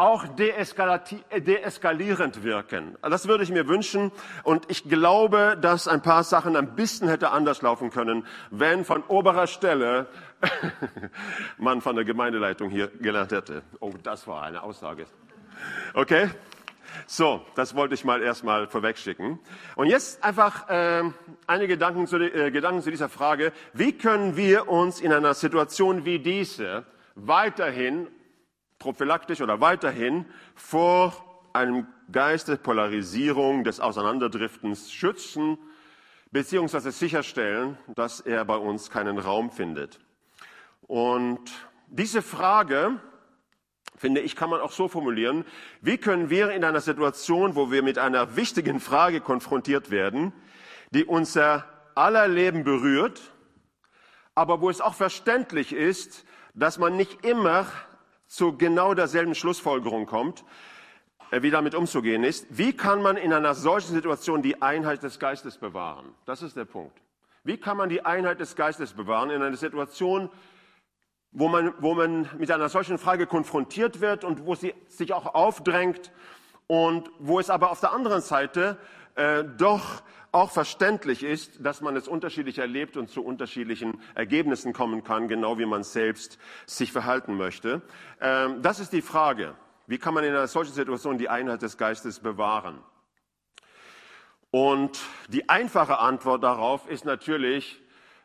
auch 0.01 0.27
deeskalierend 0.27 2.43
wirken. 2.43 2.97
Das 3.03 3.29
würde 3.29 3.45
ich 3.45 3.51
mir 3.51 3.69
wünschen. 3.69 4.11
Und 4.45 4.71
ich 4.71 4.89
glaube, 4.89 5.59
dass 5.61 5.87
ein 5.89 6.01
paar 6.01 6.25
Sachen 6.25 6.57
ein 6.57 6.75
bisschen 6.75 7.07
hätte 7.07 7.33
anders 7.33 7.61
laufen 7.61 7.91
können, 7.91 8.25
wenn 8.51 8.87
von 8.87 9.03
oberer 9.09 9.47
Stelle 9.47 10.07
man 11.59 11.83
von 11.83 11.97
der 11.97 12.07
Gemeindeleitung 12.07 12.71
hier 12.71 12.89
gelernt 12.89 13.33
hätte. 13.33 13.63
Oh, 13.79 13.93
das 14.03 14.27
war 14.27 14.43
eine 14.43 14.63
Aussage. 14.63 15.05
Okay? 15.93 16.31
So, 17.07 17.45
das 17.55 17.77
wollte 17.77 17.95
ich 17.95 18.03
mal 18.03 18.23
erstmal 18.23 18.69
vorwegschicken. 18.69 19.39
Und 19.77 19.89
jetzt 19.89 20.25
einfach 20.25 20.67
äh, 20.71 21.03
einige 21.47 21.75
Gedanken 21.75 22.07
zu, 22.07 22.17
äh, 22.17 22.51
Gedanken 22.51 22.81
zu 22.81 22.91
dieser 22.91 23.11
Frage. 23.11 23.53
Wie 23.75 23.93
können 23.93 24.35
wir 24.35 24.71
uns 24.71 25.03
in 25.03 25.13
einer 25.13 25.35
Situation 25.35 26.07
wie 26.07 26.21
diese 26.21 26.87
weiterhin 27.17 28.09
prophylaktisch 28.81 29.41
oder 29.41 29.61
weiterhin 29.61 30.25
vor 30.57 31.15
einem 31.53 31.87
Geist 32.11 32.49
der 32.49 32.57
Polarisierung, 32.57 33.63
des 33.63 33.79
Auseinanderdriftens 33.79 34.91
schützen, 34.91 35.59
beziehungsweise 36.33 36.91
sicherstellen, 36.91 37.79
dass 37.95 38.21
er 38.21 38.45
bei 38.45 38.57
uns 38.57 38.91
keinen 38.91 39.19
Raum 39.19 39.51
findet. 39.51 40.01
Und 40.83 41.41
diese 41.87 42.23
Frage 42.23 42.99
finde 43.97 44.23
ich, 44.23 44.35
kann 44.35 44.49
man 44.49 44.61
auch 44.61 44.73
so 44.73 44.89
formulieren, 44.89 45.45
wie 45.83 45.99
können 45.99 46.31
wir 46.31 46.51
in 46.51 46.65
einer 46.65 46.81
Situation, 46.81 47.55
wo 47.55 47.71
wir 47.71 47.83
mit 47.83 47.99
einer 47.99 48.35
wichtigen 48.35 48.81
Frage 48.81 49.21
konfrontiert 49.21 49.91
werden, 49.91 50.33
die 50.91 51.05
unser 51.05 51.67
aller 51.95 52.29
Leben 52.29 52.65
berührt, 52.65 53.21
aber 54.35 54.63
wo 54.63 54.71
es 54.71 54.81
auch 54.81 54.95
verständlich 54.95 55.75
ist, 55.75 56.25
dass 56.55 56.79
man 56.79 56.97
nicht 56.97 57.27
immer 57.27 57.67
zu 58.31 58.57
genau 58.57 58.95
derselben 58.95 59.35
Schlussfolgerung 59.35 60.07
kommt, 60.07 60.45
äh, 61.33 61.43
wie 61.43 61.51
damit 61.51 61.75
umzugehen 61.75 62.23
ist. 62.23 62.47
Wie 62.49 62.73
kann 62.73 63.03
man 63.03 63.17
in 63.17 63.33
einer 63.33 63.55
solchen 63.55 63.93
Situation 63.93 64.41
die 64.41 64.63
Einheit 64.63 65.03
des 65.03 65.19
Geistes 65.19 65.59
bewahren? 65.59 66.15
Das 66.27 66.41
ist 66.41 66.57
der 66.57 66.65
Punkt. 66.65 66.97
Wie 67.43 67.57
kann 67.57 67.77
man 67.77 67.89
die 67.89 68.05
Einheit 68.05 68.39
des 68.39 68.55
Geistes 68.55 68.93
bewahren 68.93 69.31
in 69.31 69.43
einer 69.43 69.57
Situation, 69.57 70.31
wo 71.33 71.49
man, 71.49 71.75
wo 71.81 71.95
man 71.95 72.29
mit 72.39 72.53
einer 72.53 72.69
solchen 72.69 72.99
Frage 72.99 73.27
konfrontiert 73.27 74.01
wird 74.01 74.23
und 74.25 74.47
wo 74.47 74.55
sie 74.55 74.75
sich 74.87 75.13
auch 75.13 75.35
aufdrängt 75.35 76.13
und 76.69 77.11
wo 77.19 77.41
es 77.41 77.51
aber 77.51 77.73
auf 77.73 77.81
der 77.81 77.93
anderen 77.93 78.21
Seite 78.21 78.79
äh, 79.17 79.43
doch 79.43 80.03
auch 80.33 80.51
verständlich 80.51 81.23
ist, 81.23 81.65
dass 81.65 81.81
man 81.81 81.97
es 81.97 82.07
unterschiedlich 82.09 82.59
erlebt 82.59 82.97
und 82.97 83.09
zu 83.09 83.25
unterschiedlichen 83.25 84.01
Ergebnissen 84.15 84.73
kommen 84.73 85.03
kann, 85.03 85.29
genau 85.29 85.59
wie 85.59 85.67
man 85.67 85.83
selbst 85.83 86.39
sich 86.67 86.93
verhalten 86.93 87.37
möchte. 87.37 87.83
Ähm, 88.21 88.63
das 88.63 88.81
ist 88.81 88.93
die 88.93 89.03
Frage. 89.03 89.55
Wie 89.87 89.99
kann 89.99 90.15
man 90.15 90.25
in 90.25 90.31
einer 90.31 90.47
solchen 90.47 90.73
Situation 90.73 91.19
die 91.19 91.29
Einheit 91.29 91.63
des 91.63 91.77
Geistes 91.77 92.21
bewahren? 92.21 92.79
Und 94.53 94.99
die 95.29 95.49
einfache 95.49 95.99
Antwort 95.99 96.43
darauf 96.43 96.89
ist 96.89 97.05
natürlich, 97.05 97.81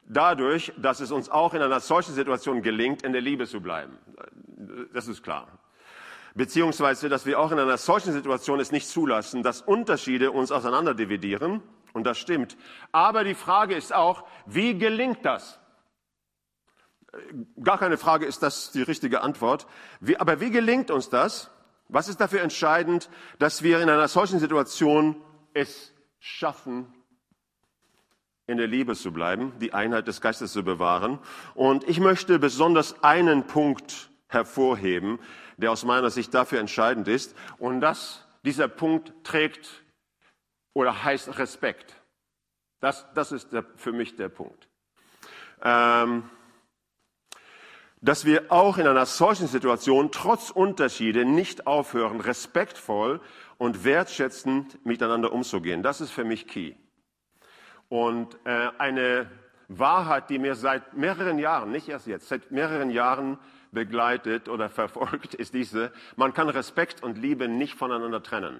dadurch, 0.07 0.74
dass 0.77 1.00
es 1.00 1.12
uns 1.12 1.29
auch 1.29 1.53
in 1.53 1.62
einer 1.62 1.79
solchen 1.79 2.13
Situation 2.13 2.62
gelingt, 2.62 3.03
in 3.03 3.12
der 3.12 3.21
Liebe 3.21 3.47
zu 3.47 3.62
bleiben. 3.62 3.97
Das 4.93 5.07
ist 5.07 5.24
klar. 5.24 5.47
Beziehungsweise, 6.35 7.09
dass 7.09 7.25
wir 7.25 7.39
auch 7.39 7.51
in 7.51 7.59
einer 7.59 7.77
solchen 7.77 8.12
Situation 8.12 8.59
es 8.59 8.71
nicht 8.71 8.88
zulassen, 8.88 9.41
dass 9.41 9.62
Unterschiede 9.62 10.31
uns 10.31 10.51
auseinanderdividieren. 10.51 11.63
Und 11.96 12.04
das 12.04 12.18
stimmt. 12.18 12.58
Aber 12.92 13.24
die 13.24 13.36
Frage 13.36 13.74
ist 13.74 13.94
auch, 13.94 14.25
wie 14.46 14.78
gelingt 14.78 15.24
das? 15.24 15.62
Gar 17.64 17.78
keine 17.78 17.98
Frage 17.98 18.25
ist 18.25 18.44
das 18.44 18.74
die 18.74 18.82
richtige 18.82 19.22
Antwort. 19.22 19.66
Wie, 20.02 20.18
aber 20.18 20.42
wie 20.42 20.52
gelingt 20.52 20.92
uns 20.92 21.10
das? 21.10 21.50
Was 21.88 22.10
ist 22.10 22.20
dafür 22.20 22.42
entscheidend, 22.42 23.10
dass 23.40 23.64
wir 23.64 23.80
in 23.80 23.90
einer 23.90 24.10
solchen 24.10 24.40
Situation 24.40 25.16
es 25.54 25.94
schaffen, 26.20 26.94
in 28.46 28.58
der 28.58 28.68
Liebe 28.68 28.94
zu 28.96 29.14
bleiben, 29.14 29.54
die 29.62 29.74
Einheit 29.74 30.10
des 30.10 30.20
Geistes 30.20 30.52
zu 30.52 30.66
bewahren. 30.66 31.20
Und 31.54 31.86
ich 31.88 32.02
möchte 32.02 32.40
besonders 32.40 33.02
einen 33.06 33.48
Punkt 33.48 34.10
hervorheben, 34.28 35.18
der 35.56 35.72
aus 35.72 35.86
meiner 35.86 36.10
Sicht 36.10 36.34
dafür 36.34 36.60
entscheidend 36.60 37.08
ist. 37.08 37.38
Und 37.58 37.80
das, 37.80 38.28
dieser 38.44 38.68
Punkt 38.68 39.14
trägt 39.24 39.85
oder 40.75 41.03
heißt 41.03 41.39
Respekt. 41.39 41.96
Das, 42.82 43.08
das 43.15 43.32
ist 43.32 43.51
der, 43.51 43.65
für 43.77 43.91
mich 43.91 44.15
der 44.15 44.29
Punkt. 44.29 44.67
Ähm, 45.63 46.29
dass 48.01 48.25
wir 48.25 48.51
auch 48.51 48.77
in 48.77 48.86
einer 48.86 49.08
solchen 49.08 49.48
Situation 49.48 50.12
trotz 50.12 50.51
Unterschiede 50.51 51.25
nicht 51.25 51.65
aufhören, 51.65 52.20
respektvoll 52.20 53.22
und 53.58 53.84
wertschätzend 53.84 54.86
miteinander 54.86 55.32
umzugehen. 55.32 55.82
Das 55.82 56.01
ist 56.01 56.12
für 56.12 56.25
mich 56.25 56.46
key. 56.46 56.75
Und 57.89 58.38
äh, 58.46 58.70
eine 58.77 59.32
Wahrheit, 59.70 60.29
die 60.29 60.38
mir 60.38 60.55
seit 60.55 60.94
mehreren 60.94 61.39
Jahren, 61.39 61.72
nicht 61.72 61.88
erst 61.88 62.05
jetzt, 62.05 62.27
seit 62.27 62.51
mehreren 62.51 62.89
Jahren 62.89 63.39
begleitet 63.72 64.50
oder 64.50 64.70
verfolgt, 64.82 65.34
ist 65.34 65.53
diese, 65.53 65.91
man 66.17 66.34
kann 66.34 66.50
Respekt 66.50 67.01
und 67.01 67.17
Liebe 67.17 67.48
nicht 67.48 67.75
voneinander 67.75 68.22
trennen. 68.22 68.60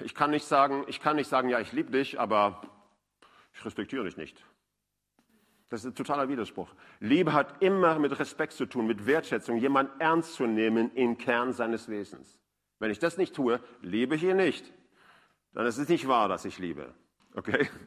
Ich 0.00 0.14
kann 0.14 0.30
nicht 0.30 0.46
sagen, 0.46 0.84
ich 0.86 1.00
kann 1.00 1.16
nicht 1.16 1.28
sagen, 1.28 1.48
ja, 1.48 1.60
ich 1.60 1.72
liebe 1.72 1.90
dich, 1.90 2.20
aber 2.20 2.62
ich 3.54 3.64
respektiere 3.64 4.04
dich 4.04 4.16
nicht. 4.16 4.44
Das 5.68 5.80
ist 5.80 5.86
ein 5.86 5.94
totaler 5.94 6.28
Widerspruch. 6.28 6.74
Liebe 7.00 7.32
hat 7.32 7.62
immer 7.62 7.98
mit 7.98 8.18
Respekt 8.18 8.54
zu 8.54 8.66
tun, 8.66 8.86
mit 8.86 9.06
Wertschätzung, 9.06 9.58
jemanden 9.58 10.00
ernst 10.00 10.34
zu 10.34 10.46
nehmen 10.46 10.94
im 10.94 11.18
Kern 11.18 11.52
seines 11.52 11.88
Wesens. 11.88 12.38
Wenn 12.78 12.90
ich 12.90 12.98
das 12.98 13.18
nicht 13.18 13.34
tue, 13.34 13.60
liebe 13.82 14.14
ich 14.14 14.22
ihn 14.22 14.36
nicht 14.36 14.72
dann 15.58 15.66
ist 15.66 15.78
es 15.78 15.88
nicht 15.88 16.06
wahr, 16.06 16.28
dass 16.28 16.44
ich 16.44 16.58
liebe. 16.58 16.94
Okay? 17.34 17.68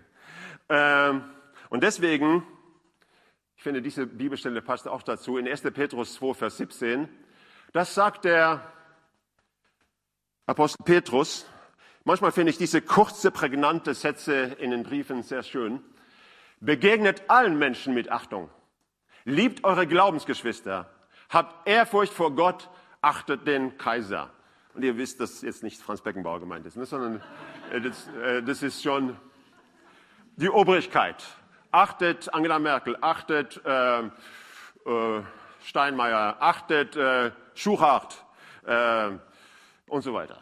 Ähm, 0.70 1.26
und 1.70 1.84
deswegen, 1.84 2.48
ich 3.58 3.64
finde, 3.64 3.82
diese 3.82 4.08
Bibelstelle 4.08 4.62
passt 4.62 4.88
auch 4.88 5.04
dazu, 5.04 5.38
in 5.38 5.46
1. 5.46 5.64
Petrus 5.74 6.14
2, 6.14 6.34
Vers 6.34 6.58
17, 6.58 7.10
das 7.74 7.94
sagt 7.94 8.24
der 8.24 8.72
Apostel 10.46 10.82
Petrus. 10.86 11.46
Manchmal 12.04 12.32
finde 12.32 12.50
ich 12.50 12.58
diese 12.58 12.82
kurze, 12.82 13.30
prägnante 13.30 13.94
Sätze 13.94 14.56
in 14.60 14.72
den 14.72 14.84
Briefen 14.84 15.22
sehr 15.22 15.44
schön. 15.44 15.84
Begegnet 16.60 17.30
allen 17.30 17.60
Menschen 17.60 17.94
mit 17.94 18.12
Achtung. 18.12 18.50
Liebt 19.24 19.64
eure 19.64 19.86
Glaubensgeschwister. 19.86 20.90
Habt 21.30 21.68
Ehrfurcht 21.68 22.12
vor 22.12 22.36
Gott. 22.36 22.70
Achtet 23.02 23.46
den 23.46 23.78
Kaiser. 23.78 24.32
Und 24.74 24.84
ihr 24.84 24.98
wisst, 24.98 25.20
dass 25.20 25.42
jetzt 25.42 25.64
nicht 25.64 25.82
Franz 25.82 26.02
Beckenbauer 26.02 26.40
gemeint 26.40 26.66
ist, 26.66 26.78
ne, 26.78 26.86
sondern 26.86 27.22
äh, 27.72 27.82
das, 27.82 28.08
äh, 28.08 28.42
das, 28.42 28.64
ist 28.64 28.82
schon 28.82 29.18
die 30.38 30.50
Obrigkeit. 30.50 31.24
Achtet 31.72 32.34
Angela 32.34 32.58
Merkel, 32.58 32.98
achtet 33.02 33.62
äh, 33.66 34.00
äh, 34.02 35.24
Steinmeier, 35.64 36.38
achtet 36.40 36.96
äh, 36.96 37.32
Schuchart 37.54 38.26
äh, 38.66 39.12
und 39.88 40.02
so 40.02 40.14
weiter. 40.14 40.40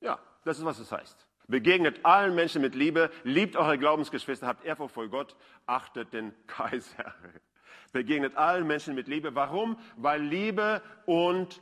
Ja, 0.00 0.18
das 0.44 0.58
ist, 0.58 0.64
was 0.64 0.78
es 0.78 0.92
heißt. 0.92 1.26
Begegnet 1.48 2.04
allen 2.04 2.34
Menschen 2.34 2.62
mit 2.62 2.74
Liebe, 2.74 3.10
liebt 3.24 3.56
eure 3.56 3.78
Glaubensgeschwister, 3.78 4.46
habt 4.46 4.64
Ehrfurcht 4.64 4.94
vor 4.94 5.08
Gott, 5.08 5.36
achtet 5.66 6.12
den 6.12 6.32
Kaiser. 6.46 7.14
Begegnet 7.92 8.36
allen 8.36 8.66
Menschen 8.66 8.94
mit 8.94 9.06
Liebe. 9.08 9.34
Warum? 9.34 9.76
Weil 9.96 10.22
Liebe 10.22 10.82
und 11.04 11.60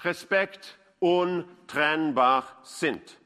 Respekt 0.00 0.78
untrennbar 0.98 2.44
sind. 2.62 3.18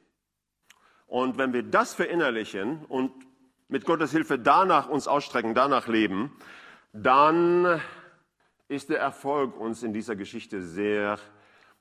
Und 1.06 1.38
wenn 1.38 1.52
wir 1.52 1.62
das 1.62 1.94
verinnerlichen 1.94 2.84
und 2.86 3.12
mit 3.68 3.84
Gottes 3.84 4.12
Hilfe 4.12 4.38
danach 4.38 4.88
uns 4.88 5.08
ausstrecken, 5.08 5.54
danach 5.54 5.88
leben, 5.88 6.36
dann 6.92 7.80
ist 8.68 8.90
der 8.90 9.00
Erfolg 9.00 9.58
uns 9.58 9.82
in 9.82 9.92
dieser 9.92 10.16
Geschichte 10.16 10.62
sehr 10.62 11.18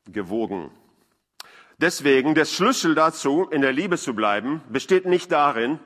gewogen. 0.05 0.71
Deswegen, 1.83 2.33
der 2.33 2.45
Schlüssel 2.45 2.95
dazu, 2.95 3.43
in 3.51 3.61
der 3.61 3.73
Liebe 3.73 3.97
zu 3.97 4.15
bleiben, 4.15 4.61
besteht 4.69 5.05
nicht 5.05 5.33
darin, 5.33 5.79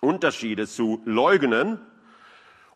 Unterschiede 0.00 0.66
zu 0.66 1.00
leugnen 1.04 1.78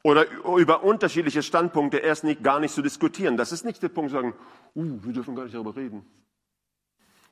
oder 0.04 0.26
über 0.44 0.84
unterschiedliche 0.84 1.42
Standpunkte 1.42 1.96
erst 1.96 2.22
nicht, 2.22 2.44
gar 2.44 2.60
nicht 2.60 2.72
zu 2.72 2.80
diskutieren. 2.80 3.36
Das 3.36 3.50
ist 3.50 3.64
nicht 3.64 3.82
der 3.82 3.88
Punkt, 3.88 4.12
zu 4.12 4.16
sagen, 4.16 4.34
uh, 4.76 4.96
wir 5.02 5.12
dürfen 5.12 5.34
gar 5.34 5.42
nicht 5.42 5.56
darüber 5.56 5.74
reden. 5.74 6.06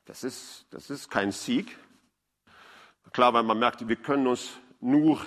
Das 0.03 0.25
ist, 0.25 0.65
das 0.71 0.89
ist 0.89 1.09
kein 1.09 1.31
Sieg. 1.31 1.77
Klar, 3.13 3.33
weil 3.33 3.43
man 3.43 3.57
merkt, 3.57 3.87
wir 3.87 3.95
können 3.95 4.27
uns 4.27 4.59
nur 4.81 5.17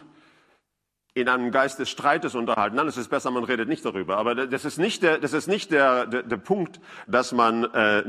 in 1.14 1.28
einem 1.28 1.52
Geist 1.52 1.78
des 1.78 1.90
Streites 1.90 2.34
unterhalten. 2.34 2.76
Ist 2.86 2.96
es 2.96 3.08
besser, 3.08 3.30
man 3.30 3.44
redet 3.44 3.68
nicht 3.68 3.84
darüber. 3.84 4.16
Aber 4.16 4.34
das 4.34 4.64
ist 4.64 4.78
nicht 4.78 5.02
der, 5.02 5.18
das 5.18 5.32
ist 5.32 5.46
nicht 5.46 5.70
der, 5.70 6.06
der, 6.06 6.24
der 6.24 6.36
Punkt, 6.36 6.80
dass 7.06 7.32
man, 7.32 7.64
äh, 7.72 8.02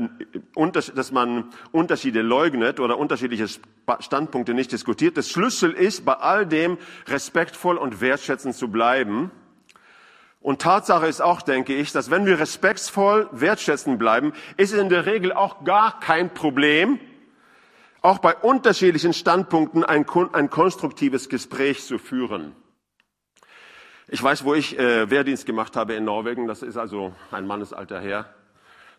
unter, 0.54 0.80
dass 0.80 1.12
man 1.12 1.50
Unterschiede 1.70 2.22
leugnet 2.22 2.80
oder 2.80 2.98
unterschiedliche 2.98 3.46
Standpunkte 4.00 4.54
nicht 4.54 4.72
diskutiert. 4.72 5.16
Das 5.16 5.30
Schlüssel 5.30 5.72
ist, 5.72 6.04
bei 6.04 6.14
all 6.14 6.46
dem 6.46 6.78
respektvoll 7.06 7.76
und 7.76 8.00
wertschätzend 8.00 8.56
zu 8.56 8.68
bleiben 8.68 9.30
Und 10.46 10.62
Tatsache 10.62 11.08
ist 11.08 11.20
auch, 11.20 11.42
denke 11.42 11.74
ich, 11.74 11.90
dass 11.90 12.08
wenn 12.08 12.24
wir 12.24 12.38
respektvoll, 12.38 13.28
wertschätzend 13.32 13.98
bleiben, 13.98 14.32
ist 14.56 14.72
es 14.72 14.78
in 14.78 14.88
der 14.88 15.04
Regel 15.04 15.32
auch 15.32 15.64
gar 15.64 15.98
kein 15.98 16.32
Problem, 16.32 17.00
auch 18.00 18.18
bei 18.18 18.32
unterschiedlichen 18.32 19.12
Standpunkten 19.12 19.82
ein, 19.82 20.06
ein 20.32 20.48
konstruktives 20.48 21.28
Gespräch 21.28 21.84
zu 21.84 21.98
führen. 21.98 22.54
Ich 24.08 24.22
weiß, 24.22 24.44
wo 24.44 24.54
ich 24.54 24.78
äh, 24.78 25.10
Wehrdienst 25.10 25.46
gemacht 25.46 25.74
habe 25.74 25.94
in 25.94 26.04
Norwegen, 26.04 26.46
das 26.46 26.62
ist 26.62 26.76
also 26.76 27.12
ein 27.32 27.44
Mannesalter 27.44 28.00
her. 28.00 28.32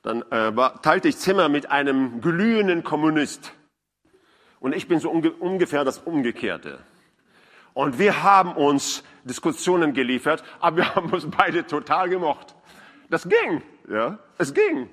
Dann 0.03 0.21
äh, 0.31 0.53
war, 0.53 0.81
teilte 0.81 1.07
ich 1.07 1.17
Zimmer 1.17 1.47
mit 1.47 1.71
einem 1.71 2.19
glühenden 2.19 2.83
Kommunist. 2.83 3.53
Und 4.59 4.75
ich 4.75 4.89
bin 4.89 4.99
so 4.99 5.09
unge 5.09 5.31
ungefähr 5.31 5.85
das 5.85 5.99
Umgekehrte. 5.99 6.79
Und 7.73 7.99
wir 7.99 8.21
haben 8.23 8.53
uns 8.53 9.03
Diskussionen 9.23 9.93
geliefert, 9.93 10.43
aber 10.59 10.77
wir 10.77 10.95
haben 10.95 11.09
uns 11.11 11.25
beide 11.29 11.65
total 11.65 12.09
gemocht. 12.09 12.55
Das 13.09 13.29
ging, 13.29 13.61
ja, 13.89 14.19
es 14.37 14.53
ging. 14.53 14.89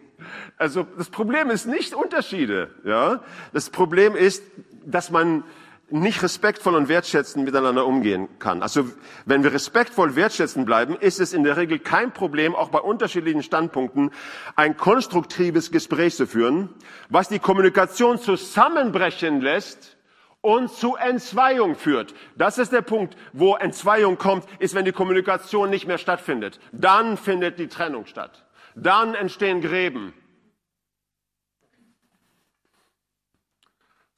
Also 0.59 0.87
das 0.97 1.11
Problem 1.11 1.51
ist 1.51 1.67
nicht 1.67 1.93
Unterschiede, 1.93 2.73
ja. 2.85 3.21
Das 3.53 3.69
Problem 3.69 4.15
ist, 4.15 4.45
dass 4.85 5.11
man 5.11 5.43
nicht 5.91 6.23
respektvoll 6.23 6.75
und 6.75 6.89
wertschätzend 6.89 7.45
miteinander 7.45 7.87
umgehen 7.87 8.29
kann. 8.39 8.63
Also 8.63 8.89
wenn 9.27 9.43
wir 9.45 9.53
respektvoll 9.53 10.17
wertschätzend 10.17 10.67
bleiben, 10.67 10.97
ist 10.97 11.21
es 11.21 11.33
in 11.33 11.45
der 11.45 11.57
Regel 11.57 11.79
kein 11.79 12.13
Problem, 12.13 12.55
auch 12.55 12.71
bei 12.71 12.79
unterschiedlichen 12.79 13.43
Standpunkten 13.43 14.11
ein 14.57 14.77
konstruktives 14.77 15.71
Gespräch 15.71 16.17
zu 16.17 16.27
führen, 16.27 16.71
was 17.11 17.29
die 17.29 17.39
Kommunikation 17.39 18.19
zusammenbrechen 18.19 19.41
lässt 19.41 19.97
und 20.41 20.71
zu 20.71 20.97
Entzweiung 20.97 21.75
führt. 21.75 22.15
Das 22.37 22.59
ist 22.59 22.73
der 22.73 22.83
Punkt, 22.83 23.17
wo 23.33 23.57
Entzweiung 23.57 24.19
kommt, 24.19 24.47
ist, 24.59 24.75
wenn 24.75 24.85
die 24.85 24.93
Kommunikation 24.93 25.71
nicht 25.71 25.87
mehr 25.87 25.99
stattfindet. 25.99 26.61
Dann 26.73 27.17
findet 27.17 27.59
die 27.59 27.69
Trennung 27.69 28.07
statt. 28.07 28.45
Dann 28.75 29.15
entstehen 29.15 29.61
Gräben. 29.61 30.13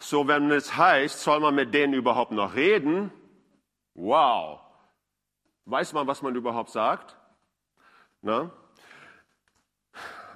So, 0.09 0.29
wenn 0.29 0.53
es 0.53 0.77
heißt, 0.77 1.21
soll 1.21 1.41
man 1.41 1.57
mit 1.57 1.75
denen 1.75 1.93
überhaupt 1.93 2.31
noch 2.31 2.55
reden? 2.55 3.11
Wow. 3.95 4.61
Weiß 5.65 5.93
man, 5.95 6.07
was 6.07 6.23
man 6.23 6.37
überhaupt 6.37 6.71
sagt? 6.71 7.17
Na? 8.23 8.53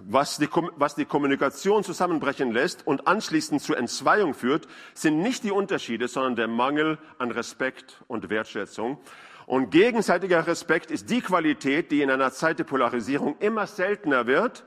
was 0.08 0.38
die, 0.38 0.48
was 0.76 0.96
die 0.96 1.04
Kommunikation 1.04 1.84
zusammenbrechen 1.84 2.50
lässt 2.50 2.84
und 2.84 3.06
anschließend 3.06 3.62
zur 3.62 3.78
Entzweiung 3.78 4.34
führt, 4.34 4.66
sind 4.94 5.20
nicht 5.20 5.44
die 5.44 5.52
Unterschiede, 5.52 6.08
sondern 6.08 6.34
der 6.34 6.48
Mangel 6.48 6.98
an 7.18 7.30
Respekt 7.30 8.02
und 8.08 8.28
Wertschätzung. 8.28 8.98
Und 9.46 9.70
gegenseitiger 9.70 10.48
Respekt 10.48 10.90
ist 10.90 11.10
die 11.10 11.20
Qualität, 11.20 11.92
die 11.92 12.02
in 12.02 12.10
einer 12.10 12.32
Zeit 12.32 12.58
der 12.58 12.64
Polarisierung 12.64 13.36
immer 13.38 13.68
seltener 13.68 14.26
wird. 14.26 14.64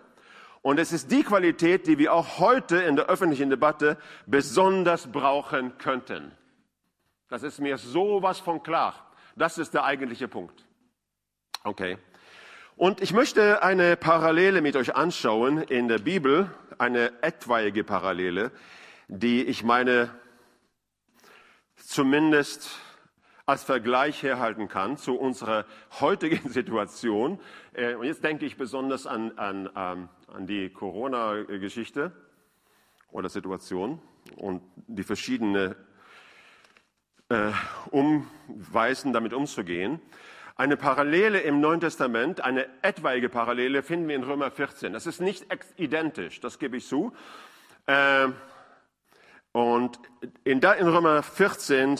Und 0.63 0.79
es 0.79 0.93
ist 0.93 1.11
die 1.11 1.23
Qualität, 1.23 1.87
die 1.87 1.97
wir 1.99 2.13
auch 2.13 2.39
heute 2.39 2.77
in 2.77 2.95
der 2.95 3.07
öffentlichen 3.07 3.49
Debatte 3.49 3.97
besonders 4.25 5.11
brauchen 5.11 5.77
könnten. 5.77 6.31
Das 7.27 7.43
ist 7.43 7.59
mir 7.59 7.77
sowas 7.77 8.39
von 8.39 8.63
klar. 8.63 9.11
Das 9.35 9.57
ist 9.57 9.73
der 9.73 9.83
eigentliche 9.83 10.29
Punkt. 10.29 10.65
Okay. 11.65 11.97
Und 12.77 13.01
ich 13.01 13.11
möchte 13.11 13.61
eine 13.61 13.97
Parallele 13.97 14.61
mit 14.61 14.77
euch 14.77 14.95
anschauen 14.95 15.57
in 15.57 15.89
der 15.89 15.99
Bibel, 15.99 16.49
eine 16.77 17.11
etwaige 17.21 17.83
Parallele, 17.83 18.51
die 19.09 19.43
ich 19.43 19.63
meine 19.63 20.11
zumindest 21.75 22.79
als 23.45 23.63
Vergleich 23.63 24.23
herhalten 24.23 24.69
kann 24.69 24.97
zu 24.97 25.15
unserer 25.15 25.65
heutigen 25.99 26.49
Situation. 26.49 27.39
Äh, 27.73 27.95
und 27.95 28.05
jetzt 28.05 28.23
denke 28.23 28.45
ich 28.45 28.57
besonders 28.57 29.05
an, 29.05 29.37
an, 29.37 29.69
ähm, 29.75 30.09
an 30.33 30.47
die 30.47 30.69
Corona-Geschichte 30.69 32.11
oder 33.11 33.29
Situation 33.29 34.01
und 34.35 34.63
die 34.75 35.03
verschiedenen 35.03 35.75
äh, 37.29 37.51
Umweisen, 37.91 39.13
damit 39.13 39.33
umzugehen. 39.33 40.01
Eine 40.55 40.75
Parallele 40.75 41.39
im 41.41 41.61
Neuen 41.61 41.79
Testament, 41.79 42.41
eine 42.41 42.67
etwaige 42.81 43.29
Parallele 43.29 43.83
finden 43.83 44.07
wir 44.07 44.15
in 44.15 44.23
Römer 44.23 44.49
14. 44.49 44.93
Das 44.93 45.05
ist 45.05 45.21
nicht 45.21 45.45
identisch, 45.77 46.39
das 46.41 46.57
gebe 46.57 46.77
ich 46.77 46.87
zu. 46.87 47.13
Ähm, 47.87 48.33
und 49.51 49.99
in, 50.43 50.63
Römer 50.63 51.21
14 51.21 51.99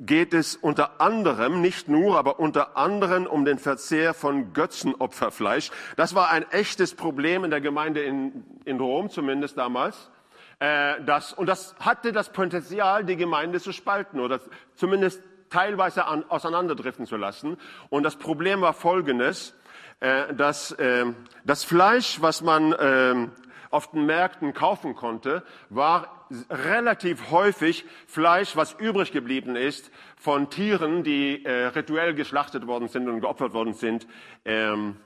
geht 0.00 0.32
es 0.32 0.56
unter 0.56 1.00
anderem, 1.00 1.60
nicht 1.60 1.88
nur, 1.88 2.18
aber 2.18 2.40
unter 2.40 2.76
anderem 2.76 3.26
um 3.26 3.44
den 3.44 3.58
Verzehr 3.58 4.14
von 4.14 4.52
Götzenopferfleisch. 4.52 5.70
Das 5.96 6.14
war 6.14 6.30
ein 6.30 6.50
echtes 6.50 6.94
Problem 6.94 7.44
in 7.44 7.50
der 7.50 7.60
Gemeinde 7.60 8.02
in, 8.02 8.44
in 8.64 8.80
Rom, 8.80 9.10
zumindest 9.10 9.58
damals. 9.58 10.10
Äh, 10.58 11.02
das, 11.04 11.32
und 11.32 11.46
das 11.46 11.74
hatte 11.80 12.12
das 12.12 12.32
Potenzial, 12.32 13.04
die 13.04 13.16
Gemeinde 13.16 13.60
zu 13.60 13.72
spalten 13.72 14.20
oder 14.20 14.40
zumindest 14.74 15.22
teilweise 15.50 16.06
an, 16.06 16.24
auseinanderdriften 16.28 17.06
zu 17.06 17.16
lassen. 17.16 17.58
Und 17.90 18.02
das 18.02 18.16
Problem 18.16 18.62
war 18.62 18.72
folgendes, 18.72 19.54
äh, 20.00 20.32
dass 20.34 20.72
äh, 20.72 21.06
das 21.44 21.64
Fleisch, 21.64 22.22
was 22.22 22.40
man 22.40 22.72
äh, 22.72 23.28
auf 23.70 23.92
den 23.92 24.06
Märkten 24.06 24.52
kaufen 24.52 24.94
konnte, 24.94 25.42
war 25.68 26.26
relativ 26.50 27.30
häufig 27.30 27.84
Fleisch, 28.06 28.56
was 28.56 28.74
übrig 28.74 29.12
geblieben 29.12 29.56
ist 29.56 29.90
von 30.16 30.50
Tieren, 30.50 31.02
die 31.02 31.44
äh, 31.44 31.66
rituell 31.66 32.14
geschlachtet 32.14 32.66
worden 32.66 32.88
sind 32.88 33.08
und 33.08 33.20
geopfert 33.20 33.52
worden 33.52 33.74
sind 33.74 34.06
ähm, 34.44 34.96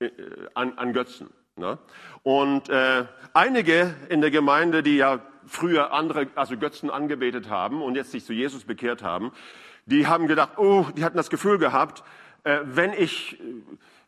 äh, 0.00 0.10
an, 0.54 0.76
an 0.76 0.92
Götzen. 0.92 1.30
Ne? 1.56 1.78
Und 2.22 2.68
äh, 2.68 3.04
einige 3.32 3.94
in 4.08 4.20
der 4.20 4.30
Gemeinde, 4.30 4.82
die 4.82 4.96
ja 4.96 5.20
früher 5.46 5.92
andere, 5.92 6.28
also 6.34 6.56
Götzen 6.56 6.90
angebetet 6.90 7.48
haben 7.48 7.82
und 7.82 7.96
jetzt 7.96 8.12
sich 8.12 8.24
zu 8.24 8.32
Jesus 8.32 8.64
bekehrt 8.64 9.02
haben, 9.02 9.32
die 9.86 10.06
haben 10.06 10.26
gedacht, 10.26 10.58
oh, 10.58 10.86
die 10.96 11.04
hatten 11.04 11.16
das 11.16 11.30
Gefühl 11.30 11.58
gehabt, 11.58 12.04
äh, 12.44 12.60
wenn 12.64 12.92
ich, 12.92 13.38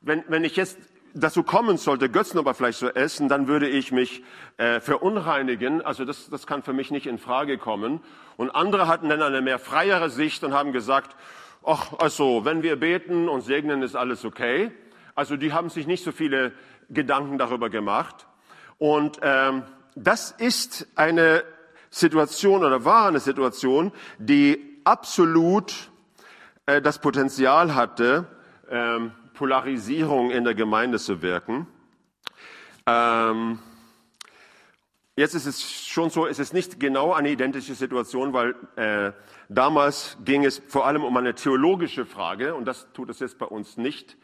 wenn, 0.00 0.24
wenn 0.28 0.44
ich 0.44 0.56
jetzt 0.56 0.78
dazu 1.14 1.42
kommen 1.42 1.76
sollte, 1.76 2.08
Götzenoberfleisch 2.08 2.76
zu 2.76 2.94
essen, 2.94 3.28
dann 3.28 3.48
würde 3.48 3.68
ich 3.68 3.92
mich 3.92 4.22
äh, 4.56 4.80
verunreinigen. 4.80 5.82
Also 5.82 6.04
das, 6.04 6.30
das 6.30 6.46
kann 6.46 6.62
für 6.62 6.72
mich 6.72 6.90
nicht 6.90 7.06
in 7.06 7.18
Frage 7.18 7.58
kommen. 7.58 8.00
Und 8.36 8.50
andere 8.50 8.88
hatten 8.88 9.08
dann 9.08 9.22
eine 9.22 9.42
mehr 9.42 9.58
freiere 9.58 10.10
Sicht 10.10 10.42
und 10.44 10.54
haben 10.54 10.72
gesagt, 10.72 11.16
ach, 11.64 11.92
also 11.98 12.44
wenn 12.44 12.62
wir 12.62 12.76
beten 12.76 13.28
und 13.28 13.42
segnen, 13.42 13.82
ist 13.82 13.96
alles 13.96 14.24
okay. 14.24 14.72
Also 15.14 15.36
die 15.36 15.52
haben 15.52 15.68
sich 15.68 15.86
nicht 15.86 16.04
so 16.04 16.12
viele 16.12 16.52
Gedanken 16.88 17.38
darüber 17.38 17.70
gemacht. 17.70 18.26
Und 18.78 19.18
ähm, 19.22 19.62
das 19.94 20.30
ist 20.30 20.88
eine 20.96 21.44
Situation 21.90 22.64
oder 22.64 22.84
war 22.84 23.08
eine 23.08 23.20
Situation, 23.20 23.92
die 24.18 24.80
absolut 24.84 25.90
äh, 26.66 26.80
das 26.80 26.98
Potenzial 26.98 27.74
hatte, 27.74 28.26
ähm, 28.70 29.12
Polarisierung 29.34 30.30
in 30.30 30.44
der 30.44 30.54
Gemeinde 30.54 30.98
zu 30.98 31.22
wirken. 31.22 31.66
Ähm, 32.86 33.58
jetzt 35.16 35.34
ist 35.34 35.46
es 35.46 35.62
schon 35.86 36.10
so, 36.10 36.26
es 36.26 36.38
ist 36.38 36.52
nicht 36.52 36.80
genau 36.80 37.12
eine 37.12 37.30
identische 37.30 37.74
Situation, 37.74 38.32
weil 38.32 38.54
äh, 38.76 39.12
damals 39.48 40.16
ging 40.24 40.44
es 40.44 40.62
vor 40.68 40.86
allem 40.86 41.04
um 41.04 41.16
eine 41.16 41.34
theologische 41.34 42.06
Frage 42.06 42.54
und 42.54 42.64
das 42.64 42.92
tut 42.92 43.10
es 43.10 43.20
jetzt 43.20 43.38
bei 43.38 43.46
uns 43.46 43.76
nicht. 43.76 44.16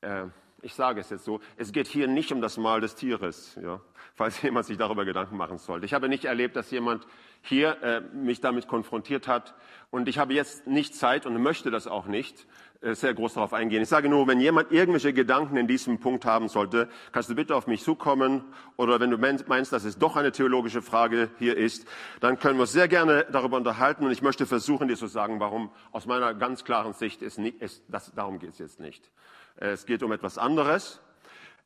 Äh, 0.00 0.26
ich 0.62 0.74
sage 0.74 1.00
es 1.00 1.10
jetzt 1.10 1.24
so, 1.24 1.40
es 1.56 1.72
geht 1.72 1.86
hier 1.86 2.08
nicht 2.08 2.32
um 2.32 2.40
das 2.40 2.56
Mal 2.56 2.80
des 2.80 2.94
Tieres, 2.96 3.56
ja, 3.62 3.80
falls 4.14 4.42
jemand 4.42 4.66
sich 4.66 4.76
darüber 4.76 5.04
Gedanken 5.04 5.36
machen 5.36 5.58
sollte. 5.58 5.86
Ich 5.86 5.94
habe 5.94 6.08
nicht 6.08 6.24
erlebt, 6.24 6.56
dass 6.56 6.70
jemand 6.70 7.06
hier 7.42 7.82
äh, 7.82 8.00
mich 8.00 8.40
damit 8.40 8.68
konfrontiert 8.68 9.28
hat. 9.28 9.54
Und 9.90 10.08
ich 10.08 10.18
habe 10.18 10.34
jetzt 10.34 10.66
nicht 10.66 10.94
Zeit 10.94 11.26
und 11.26 11.40
möchte 11.42 11.70
das 11.70 11.86
auch 11.86 12.06
nicht 12.06 12.46
äh, 12.80 12.94
sehr 12.94 13.12
groß 13.12 13.34
darauf 13.34 13.52
eingehen. 13.54 13.82
Ich 13.82 13.88
sage 13.88 14.08
nur, 14.08 14.26
wenn 14.28 14.40
jemand 14.40 14.70
irgendwelche 14.70 15.12
Gedanken 15.12 15.56
in 15.56 15.66
diesem 15.66 15.98
Punkt 15.98 16.24
haben 16.24 16.48
sollte, 16.48 16.88
kannst 17.10 17.28
du 17.28 17.34
bitte 17.34 17.56
auf 17.56 17.66
mich 17.66 17.82
zukommen. 17.82 18.44
Oder 18.76 19.00
wenn 19.00 19.10
du 19.10 19.18
meinst, 19.18 19.72
dass 19.72 19.84
es 19.84 19.98
doch 19.98 20.16
eine 20.16 20.30
theologische 20.30 20.82
Frage 20.82 21.30
hier 21.38 21.56
ist, 21.56 21.88
dann 22.20 22.38
können 22.38 22.56
wir 22.56 22.62
uns 22.62 22.72
sehr 22.72 22.86
gerne 22.86 23.26
darüber 23.32 23.56
unterhalten. 23.56 24.04
Und 24.04 24.12
ich 24.12 24.22
möchte 24.22 24.46
versuchen, 24.46 24.86
dir 24.86 24.96
zu 24.96 25.08
sagen, 25.08 25.40
warum 25.40 25.70
aus 25.90 26.06
meiner 26.06 26.34
ganz 26.34 26.64
klaren 26.64 26.92
Sicht 26.92 27.22
ist, 27.22 27.38
nicht, 27.38 27.60
ist 27.60 27.82
das, 27.88 28.12
darum 28.14 28.38
geht 28.38 28.50
es 28.50 28.58
jetzt 28.58 28.78
nicht. 28.78 29.10
Äh, 29.56 29.70
es 29.70 29.86
geht 29.86 30.02
um 30.02 30.12
etwas 30.12 30.38
anderes. 30.38 31.00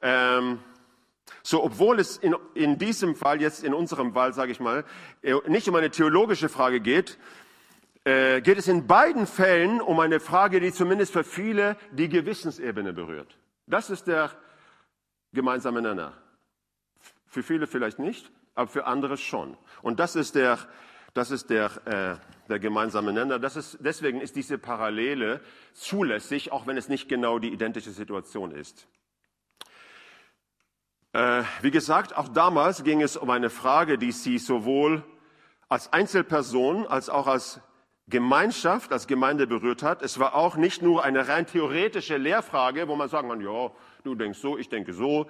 Ähm, 0.01 0.61
so, 1.43 1.63
obwohl 1.63 1.99
es 1.99 2.17
in, 2.19 2.35
in 2.55 2.79
diesem 2.79 3.15
Fall, 3.17 3.41
jetzt 3.41 3.65
in 3.65 3.75
unserem 3.75 4.13
Fall, 4.13 4.33
sage 4.33 4.53
ich 4.53 4.61
mal, 4.61 4.85
äh, 5.23 5.35
nicht 5.49 5.69
um 5.69 5.75
eine 5.75 5.91
theologische 5.91 6.49
Frage 6.49 6.81
geht, 6.81 7.19
äh, 8.05 8.41
geht 8.41 8.59
es 8.59 8.69
in 8.69 8.87
beiden 8.87 9.27
Fällen 9.27 9.81
um 9.81 10.01
eine 10.01 10.21
Frage, 10.21 10.61
die 10.61 10.73
zumindest 10.73 11.13
für 11.13 11.25
viele 11.25 11.77
die 11.93 12.09
Gewissensebene 12.09 12.93
berührt. 12.93 13.39
Das 13.67 13.91
ist 13.91 14.07
der 14.07 14.31
gemeinsame 15.33 15.81
Nenner. 15.83 16.13
Für 17.27 17.43
viele 17.43 17.67
vielleicht 17.67 17.99
nicht, 17.99 18.31
aber 18.55 18.69
für 18.69 18.87
andere 18.87 19.17
schon. 19.17 19.57
Und 19.83 20.01
das 20.01 20.17
ist 20.17 20.35
der, 20.35 20.59
Das 21.15 21.31
ist 21.31 21.51
der, 21.51 21.71
äh, 21.85 22.49
der 22.49 22.59
gemeinsame 22.59 23.13
Nenner. 23.13 23.39
Das 23.39 23.57
ist, 23.57 23.79
deswegen 23.81 24.21
ist 24.21 24.35
diese 24.35 24.57
Parallele 24.57 25.41
zulässig, 25.75 26.53
auch 26.53 26.67
wenn 26.67 26.79
es 26.79 26.89
nicht 26.89 27.09
genau 27.09 27.39
die 27.39 27.53
identische 27.53 27.91
Situation 27.91 28.51
ist. 28.51 28.89
Äh, 31.13 31.43
wie 31.61 31.71
gesagt, 31.71 32.17
auch 32.17 32.29
damals 32.29 32.85
ging 32.85 33.03
es 33.03 33.17
um 33.17 33.29
eine 33.29 33.51
Frage, 33.51 33.99
die 33.99 34.13
sie 34.13 34.39
sowohl 34.39 35.05
als 35.69 35.93
Einzelperson 35.93 36.87
als 36.87 37.11
auch 37.11 37.27
als 37.27 37.61
Gemeinschaft, 38.09 38.93
als 38.93 39.07
Gemeinde 39.07 39.47
berührt 39.47 39.83
hat. 39.83 40.03
Es 40.03 40.19
war 40.19 40.35
auch 40.35 40.57
nicht 40.57 40.83
nur 40.83 41.05
eine 41.05 41.29
rein 41.29 41.47
theoretische 41.47 42.17
Lehrfrage, 42.17 42.89
wo 42.89 42.97
man 42.97 43.09
sagen 43.09 43.29
kann, 43.29 43.41
ja, 43.41 43.71
du 44.05 44.15
denkst 44.15 44.39
so, 44.39 44.59
ich 44.59 44.69
denke 44.69 44.93
so, 44.93 45.27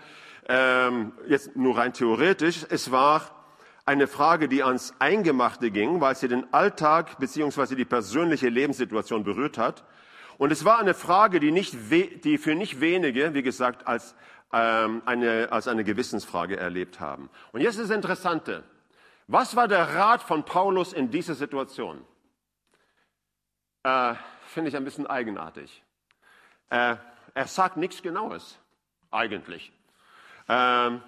ähm, 0.49 1.13
jetzt 1.29 1.55
nur 1.57 1.77
rein 1.77 1.93
theoretisch. 1.93 2.65
Es 2.69 2.91
war 2.91 3.45
eine 3.85 4.07
Frage, 4.07 4.49
die 4.49 4.63
ans 4.63 4.95
Eingemachte 5.01 5.71
ging, 5.73 6.01
weil 6.01 6.15
sie 6.15 6.29
den 6.29 6.53
Alltag 6.53 7.19
beziehungsweise 7.19 7.75
die 7.75 7.85
persönliche 7.85 8.49
Lebenssituation 8.49 9.25
berührt 9.25 9.59
hat. 9.59 9.85
Und 10.39 10.51
es 10.51 10.65
war 10.65 10.79
eine 10.79 10.95
Frage, 10.95 11.41
die, 11.41 11.53
nicht 11.53 11.77
die 11.91 12.39
für 12.39 12.55
nicht 12.55 12.81
wenige, 12.81 13.35
wie 13.35 13.43
gesagt, 13.43 13.87
als, 13.87 14.15
ähm, 14.53 15.03
eine, 15.07 15.49
als 15.51 15.69
eine 15.69 15.85
Gewissensfrage 15.85 16.57
erlebt 16.57 17.01
haben. 17.01 17.31
Und 17.53 17.61
jetzt 17.61 17.77
ist 17.77 17.91
das 17.91 17.97
Interessante. 17.97 18.65
Was 19.27 19.57
war 19.57 19.69
der 19.69 19.95
Rat 19.95 20.23
von 20.23 20.45
Paulus 20.45 20.93
in 20.93 21.11
dieser 21.11 21.35
Situation? 21.35 22.05
Äh, 23.83 24.15
Finde 24.47 24.69
ich 24.69 24.77
ein 24.77 24.85
bisschen 24.85 25.07
eigenartig. 25.07 25.83
Äh, 26.69 26.97
er 27.35 27.47
sagt 27.47 27.77
nichts 27.77 28.03
Genaues, 28.03 28.59
eigentlich. 29.11 29.73
Ähm, 30.49 31.03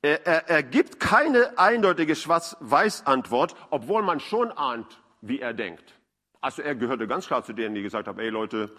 er, 0.00 0.26
er, 0.26 0.48
er 0.48 0.62
gibt 0.62 1.00
keine 1.00 1.58
eindeutige 1.58 2.16
Schwarz-Weiß-Antwort, 2.16 3.54
obwohl 3.70 4.02
man 4.02 4.20
schon 4.20 4.52
ahnt, 4.52 5.00
wie 5.20 5.40
er 5.40 5.52
denkt. 5.52 5.94
Also 6.40 6.62
er 6.62 6.74
gehörte 6.76 7.06
ganz 7.08 7.26
klar 7.26 7.42
zu 7.42 7.52
denen, 7.52 7.74
die 7.74 7.82
gesagt 7.82 8.06
haben, 8.06 8.18
ey 8.20 8.28
Leute, 8.28 8.70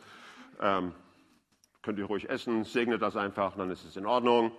ähm, 0.62 0.95
könnt 1.82 2.00
ihr 2.00 2.06
ruhig 2.06 2.30
essen, 2.30 2.63
segnet 2.63 3.02
das 3.02 3.15
einfach, 3.15 3.56
dann 3.56 3.72
ist 3.72 3.86
es 3.86 3.96
in 3.96 4.06
Ordnung. 4.06 4.52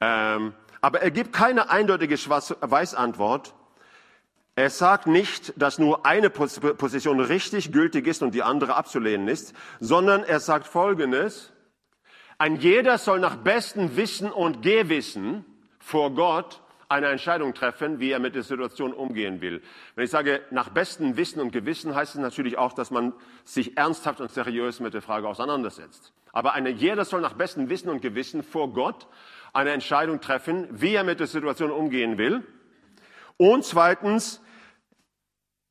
Ähm, 0.00 0.54
aber 0.80 1.00
er 1.00 1.10
gibt 1.10 1.32
keine 1.32 1.70
eindeutige 1.70 2.18
Schwarz-Weiß-Antwort. 2.18 3.54
Er 4.56 4.70
sagt 4.70 5.06
nicht, 5.06 5.52
dass 5.56 5.78
nur 5.78 6.06
eine 6.06 6.30
Position 6.30 7.20
richtig 7.20 7.72
gültig 7.72 8.06
ist 8.06 8.22
und 8.22 8.34
die 8.34 8.42
andere 8.42 8.76
abzulehnen 8.76 9.26
ist, 9.26 9.54
sondern 9.80 10.22
er 10.22 10.40
sagt 10.40 10.66
Folgendes. 10.66 11.52
Ein 12.38 12.56
jeder 12.56 12.98
soll 12.98 13.18
nach 13.18 13.36
bestem 13.36 13.96
Wissen 13.96 14.30
und 14.30 14.62
Gewissen 14.62 15.44
vor 15.78 16.14
Gott 16.14 16.60
eine 16.88 17.08
Entscheidung 17.08 17.54
treffen, 17.54 18.00
wie 18.00 18.10
er 18.10 18.18
mit 18.18 18.34
der 18.34 18.42
Situation 18.42 18.92
umgehen 18.92 19.40
will. 19.40 19.62
Wenn 19.94 20.04
ich 20.04 20.10
sage, 20.10 20.42
nach 20.50 20.68
bestem 20.68 21.16
Wissen 21.16 21.40
und 21.40 21.52
Gewissen, 21.52 21.94
heißt 21.94 22.14
es 22.14 22.20
natürlich 22.20 22.58
auch, 22.58 22.72
dass 22.72 22.90
man 22.90 23.12
sich 23.44 23.76
ernsthaft 23.76 24.20
und 24.20 24.30
seriös 24.30 24.80
mit 24.80 24.94
der 24.94 25.02
Frage 25.02 25.28
auseinandersetzt. 25.28 26.12
Aber 26.32 26.54
eine, 26.54 26.70
jeder 26.70 27.04
soll 27.04 27.20
nach 27.20 27.34
bestem 27.34 27.68
Wissen 27.68 27.88
und 27.88 28.02
Gewissen 28.02 28.42
vor 28.42 28.72
Gott 28.72 29.06
eine 29.52 29.70
Entscheidung 29.70 30.20
treffen, 30.20 30.68
wie 30.70 30.94
er 30.94 31.04
mit 31.04 31.20
der 31.20 31.28
Situation 31.28 31.70
umgehen 31.70 32.18
will. 32.18 32.42
Und 33.36 33.64
zweitens 33.64 34.40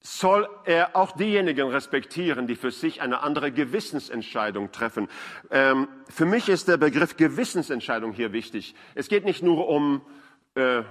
soll 0.03 0.49
er 0.65 0.97
auch 0.97 1.13
diejenigen 1.13 1.69
respektieren, 1.69 2.45
die 2.45 2.55
für 2.55 2.71
sich 2.71 3.01
eine 3.01 3.21
andere 3.21 3.53
Gewissensentscheidung 3.53 4.71
treffen. 4.73 5.07
Ähm, 5.49 5.87
für 6.09 6.25
mich 6.25 6.49
ist 6.49 6.67
der 6.67 6.75
Begriff 6.75 7.15
Gewissensentscheidung 7.15 8.11
hier 8.11 8.33
wichtig. 8.33 8.75
Es 8.95 9.07
geht 9.07 9.23
nicht 9.23 9.43
nur 9.43 9.69
um, 9.69 10.01
äh, 10.55 10.83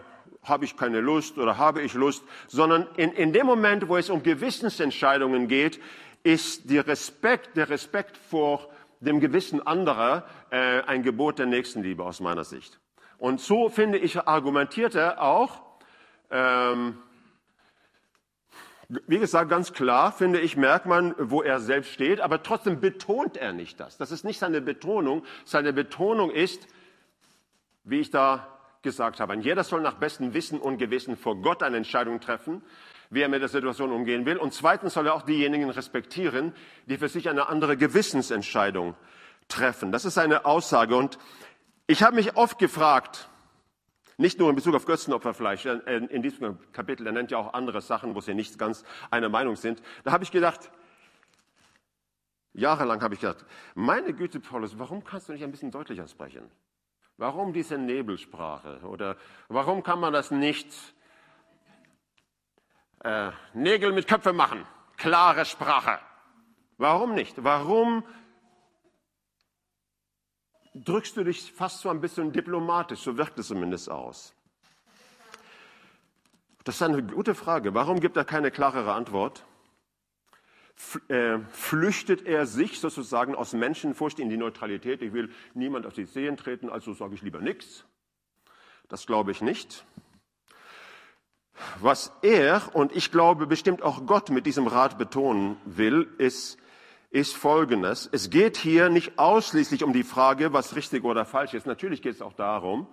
habe 0.43 0.65
ich 0.65 0.77
keine 0.77 1.01
Lust 1.01 1.39
oder 1.39 1.59
habe 1.59 1.83
ich 1.83 1.95
Lust, 1.95 2.25
sondern 2.49 2.89
in, 2.97 3.13
in 3.13 3.33
dem 3.33 3.47
Moment, 3.47 3.89
wo 3.89 3.97
es 3.97 4.11
um 4.11 4.23
Gewissensentscheidungen 4.23 5.49
geht, 5.49 5.81
ist 6.25 6.69
die 6.71 6.79
Respekt, 6.79 7.57
der 7.57 7.69
Respekt 7.69 8.17
vor 8.17 8.69
dem 9.01 9.21
Gewissen 9.21 9.65
anderer 9.67 10.27
äh, 10.51 10.83
ein 10.83 11.03
Gebot 11.03 11.39
der 11.39 11.47
Nächstenliebe 11.47 12.05
aus 12.05 12.21
meiner 12.21 12.45
Sicht. 12.45 12.81
Und 13.19 13.41
so 13.41 13.69
finde 13.69 13.99
ich, 13.99 14.19
argumentiert 14.27 14.95
er 14.95 15.23
auch, 15.23 15.63
ähm, 16.31 16.99
wie 19.07 19.19
gesagt, 19.19 19.49
ganz 19.49 19.73
klar, 19.73 20.13
finde 20.13 20.41
ich, 20.41 20.57
merkt 20.57 20.87
man, 20.87 21.15
wo 21.19 21.43
er 21.43 21.61
selbst 21.61 21.93
steht, 21.93 22.21
aber 22.21 22.43
trotzdem 22.43 22.81
betont 22.81 23.37
er 23.37 23.53
nicht 23.53 23.81
das. 23.81 23.97
Das 23.97 24.11
ist 24.11 24.25
nicht 24.25 24.39
seine 24.39 24.61
Betonung. 24.61 25.25
Seine 25.45 25.73
Betonung 25.73 26.31
ist, 26.31 26.67
wie 27.85 28.01
ich 28.01 28.11
da 28.11 28.52
gesagt 28.83 29.21
habe, 29.21 29.37
jeder 29.37 29.65
soll 29.65 29.81
nach 29.81 29.95
bestem 29.95 30.35
Wissen 30.35 30.61
und 30.61 30.79
Gewissen 30.79 31.17
vor 31.17 31.37
Gott 31.41 31.63
eine 31.63 31.77
Entscheidung 31.77 32.21
treffen, 32.21 32.63
wie 33.11 33.21
er 33.21 33.29
mit 33.29 33.41
der 33.41 33.49
Situation 33.49 33.93
umgehen 33.93 34.27
will. 34.27 34.37
Und 34.37 34.53
zweitens 34.55 34.95
soll 34.95 35.07
er 35.07 35.15
auch 35.15 35.23
diejenigen 35.23 35.71
respektieren, 35.71 36.53
die 36.87 36.99
für 36.99 37.09
sich 37.09 37.29
eine 37.29 37.49
andere 37.49 37.77
Gewissensentscheidung 37.77 38.95
treffen. 39.49 39.93
Das 39.93 40.05
ist 40.05 40.19
eine 40.19 40.45
Aussage. 40.45 40.97
Und 40.97 41.19
ich 41.87 42.03
habe 42.03 42.17
mich 42.17 42.37
oft 42.37 42.59
gefragt, 42.59 43.29
nicht 44.17 44.39
nur 44.39 44.51
in 44.51 44.57
Bezug 44.57 44.75
auf 44.75 44.87
Götzenopferfleisch, 44.87 45.67
in 45.67 46.23
diesem 46.23 46.59
Kapitel, 46.73 47.07
er 47.07 47.13
nennt 47.13 47.31
ja 47.31 47.39
auch 47.39 47.55
andere 47.55 47.81
Sachen, 47.81 48.15
wo 48.15 48.21
sie 48.21 48.35
nicht 48.35 48.59
ganz 48.59 48.85
einer 49.11 49.29
Meinung 49.29 49.57
sind. 49.57 49.83
Da 50.05 50.13
habe 50.13 50.25
ich 50.25 50.31
gedacht, 50.31 50.71
jahrelang 52.53 53.03
habe 53.03 53.15
ich 53.15 53.21
gedacht, 53.21 53.45
meine 53.75 54.13
Güte, 54.13 54.41
Paulus, 54.41 54.79
warum 54.79 55.03
kannst 55.03 55.29
du 55.29 55.33
nicht 55.33 55.43
ein 55.43 55.51
bisschen 55.51 55.71
deutlicher 55.71 56.07
sprechen? 56.09 56.51
Warum 57.23 57.53
diese 57.53 57.79
Nebelsprache? 57.79 58.81
Oder 58.83 59.17
warum 59.47 59.85
kann 59.85 60.01
man 60.01 60.13
das 60.13 60.33
nicht 60.33 60.67
äh, 63.05 63.31
Nägel 63.55 63.93
mit 63.93 64.09
Köpfe 64.09 64.33
machen? 64.33 64.67
Klare 64.97 65.45
Sprache. 65.45 66.01
Warum 66.79 67.15
nicht? 67.15 67.45
Warum 67.45 68.03
drückst 70.75 71.17
du 71.17 71.23
dich 71.23 71.53
fast 71.53 71.83
so 71.83 71.91
ein 71.91 72.01
bisschen 72.01 72.33
diplomatisch, 72.33 72.99
so 72.99 73.17
wirkt 73.17 73.39
es 73.39 73.47
zumindest 73.47 73.89
aus. 73.89 74.35
Das 76.65 76.75
ist 76.75 76.83
eine 76.83 77.05
gute 77.05 77.37
Frage. 77.37 77.73
Warum 77.73 78.01
gibt 78.01 78.17
er 78.17 78.25
keine 78.25 78.51
klarere 78.51 78.95
Antwort? 78.95 79.45
Äh, 81.09 81.39
flüchtet 81.51 82.27
er 82.27 82.47
sich 82.47 82.81
sozusagen 82.81 83.35
aus 83.35 83.53
Menschenfurcht 83.53 84.19
in 84.19 84.29
die 84.29 84.37
Neutralität? 84.37 85.03
Ich 85.03 85.13
will 85.13 85.31
niemand 85.55 85.87
auf 85.87 85.95
die 85.95 86.07
Seen 86.07 86.37
treten, 86.37 86.69
also 86.69 86.93
sage 86.93 87.15
ich 87.15 87.23
lieber 87.23 87.41
nichts. 87.41 87.85
Das 88.89 89.07
glaube 89.07 89.31
ich 89.31 89.41
nicht. 89.41 89.85
Was 91.81 92.13
er 92.23 92.75
und 92.75 92.95
ich 92.95 93.11
glaube 93.11 93.47
bestimmt 93.47 93.83
auch 93.83 94.07
Gott 94.07 94.31
mit 94.31 94.47
diesem 94.47 94.67
Rat 94.67 94.99
betonen 94.99 95.57
will, 95.65 96.09
ist, 96.19 96.59
ist 97.11 97.37
folgendes. 97.37 98.09
Es 98.11 98.31
geht 98.31 98.57
hier 98.57 98.89
nicht 98.89 99.19
ausschließlich 99.19 99.85
um 99.85 99.93
die 99.93 100.03
Frage, 100.03 100.53
was 100.53 100.75
richtig 100.75 101.05
oder 101.05 101.25
falsch 101.25 101.55
ist. 101.55 101.67
Natürlich 101.67 102.03
geht 102.03 102.15
es 102.15 102.23
auch 102.23 102.33
darum, 102.33 102.87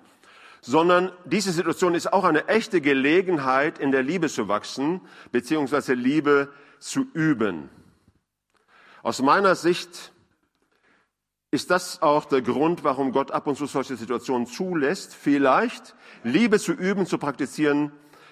sondern 0.62 1.12
diese 1.26 1.52
Situation 1.52 1.96
ist 1.96 2.12
auch 2.12 2.26
eine 2.26 2.48
echte 2.48 2.82
Gelegenheit, 2.82 3.80
in 3.80 3.92
der 3.92 4.04
Liebe 4.04 4.30
zu 4.30 4.48
wachsen, 4.48 5.02
beziehungsweise 5.32 5.94
Liebe 5.94 6.52
zu 6.80 7.06
üben. 7.14 7.70
Aus 9.04 9.22
meiner 9.22 9.56
Sicht 9.56 10.12
ist 11.52 11.72
das 11.72 12.02
auch 12.02 12.26
der 12.26 12.42
Grund, 12.42 12.84
warum 12.84 13.12
Gott 13.12 13.32
ab 13.32 13.48
und 13.48 13.58
zu 13.58 13.66
solche 13.66 13.96
Situationen 13.96 14.46
zulässt. 14.46 15.16
Vielleicht 15.16 15.96
Liebe 16.24 16.60
zu 16.60 16.74
üben, 16.74 17.06
zu 17.06 17.18
praktizieren, 17.18 17.92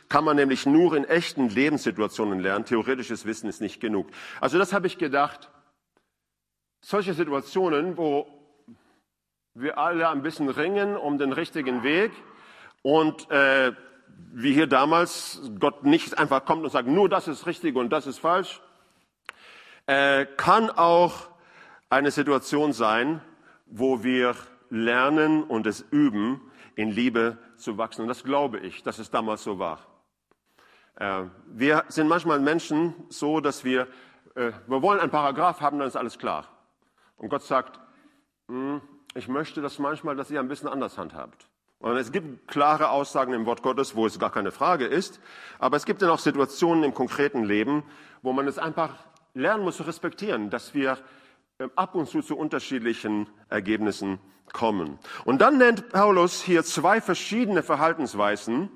kann 0.10 0.23
man 0.23 0.36
nämlich 0.36 0.65
nur 0.65 0.95
in 0.95 1.03
echten 1.03 1.49
Lebenssituationen 1.49 2.39
lernen. 2.39 2.65
Theoretisches 2.65 3.25
Wissen 3.25 3.49
ist 3.49 3.62
nicht 3.62 3.79
genug. 3.79 4.07
Also 4.39 4.57
das 4.57 4.73
habe 4.73 4.88
ich 4.88 4.97
gedacht 4.97 5.49
solche 6.81 7.13
Situationen, 7.13 7.97
wo 7.97 8.27
wir 9.53 9.77
alle 9.77 10.10
ein 10.10 10.21
bisschen 10.21 10.49
ringen 10.49 10.95
um 10.95 11.17
den 11.17 11.33
richtigen 11.33 11.83
Weg 11.83 12.12
und 12.83 13.29
äh, 13.31 13.73
wie 14.34 14.53
hier 14.53 14.67
damals 14.67 15.41
Gott 15.60 15.84
nicht 15.84 16.17
einfach 16.17 16.45
kommt 16.45 16.63
und 16.63 16.69
sagt, 16.69 16.88
nur 16.88 17.10
das 17.10 17.27
ist 17.27 17.47
richtig 17.47 17.75
und 17.75 17.89
das 17.89 18.08
ist 18.08 18.19
falsch, 18.19 18.62
äh, 19.88 20.25
kann 20.38 20.69
auch 20.69 21.30
eine 21.89 22.12
Situation 22.12 22.73
sein, 22.73 23.21
wo 23.65 24.03
wir 24.03 24.36
lernen 24.69 25.43
und 25.43 25.65
es 25.65 25.82
üben, 25.91 26.41
in 26.75 26.91
Liebe 26.91 27.38
zu 27.56 27.77
wachsen. 27.77 28.03
Und 28.03 28.08
das 28.08 28.23
glaube 28.23 28.60
ich, 28.60 28.84
dass 28.84 28.99
es 28.99 29.10
damals 29.10 29.43
so 29.43 29.60
war. 29.60 29.80
Äh, 30.95 31.23
wir 31.47 31.84
sind 31.88 32.08
manchmal 32.08 32.39
Menschen 32.39 32.93
so, 33.10 33.39
dass 33.39 33.63
wir, 33.63 33.88
äh, 34.36 34.51
wir 34.67 34.82
wollen 34.82 34.99
einen 34.99 35.12
Paragraph 35.12 35.62
haben, 35.62 35.80
dann 35.80 35.88
ist 35.88 35.95
alles 35.95 36.17
klar. 36.17 36.47
Und 37.17 37.30
Gott 37.30 37.43
sagt, 37.43 37.80
hm, 38.47 38.82
ich 39.15 39.27
möchte 39.27 39.62
das 39.62 39.80
manchmal, 39.80 40.15
dass 40.15 40.30
ihr 40.30 40.39
ein 40.39 40.47
bisschen 40.47 40.69
anders 40.69 40.97
handhabt. 40.97 41.49
Und 41.79 41.95
es 41.97 42.11
gibt 42.11 42.47
klare 42.47 42.89
Aussagen 42.89 43.33
im 43.33 43.45
Wort 43.45 43.61
Gottes, 43.61 43.95
wo 43.95 44.05
es 44.05 44.19
gar 44.19 44.31
keine 44.31 44.51
Frage 44.51 44.85
ist. 44.85 45.19
Aber 45.59 45.77
es 45.77 45.85
gibt 45.85 46.01
dann 46.01 46.09
auch 46.09 46.19
Situationen 46.19 46.83
im 46.83 46.93
konkreten 46.93 47.43
Leben, 47.43 47.83
wo 48.21 48.33
man 48.33 48.47
es 48.47 48.57
einfach 48.57 48.95
lernen 49.33 49.63
muss 49.63 49.77
zu 49.77 49.83
respektieren, 49.83 50.49
dass 50.49 50.73
wir 50.73 50.97
ähm, 51.59 51.71
ab 51.75 51.95
und 51.95 52.07
zu 52.07 52.21
zu 52.21 52.35
unterschiedlichen 52.37 53.29
Ergebnissen 53.49 54.19
kommen. 54.53 54.97
Und 55.25 55.41
dann 55.41 55.57
nennt 55.57 55.89
Paulus 55.89 56.41
hier 56.41 56.63
zwei 56.63 57.01
verschiedene 57.01 57.61
Verhaltensweisen 57.61 58.69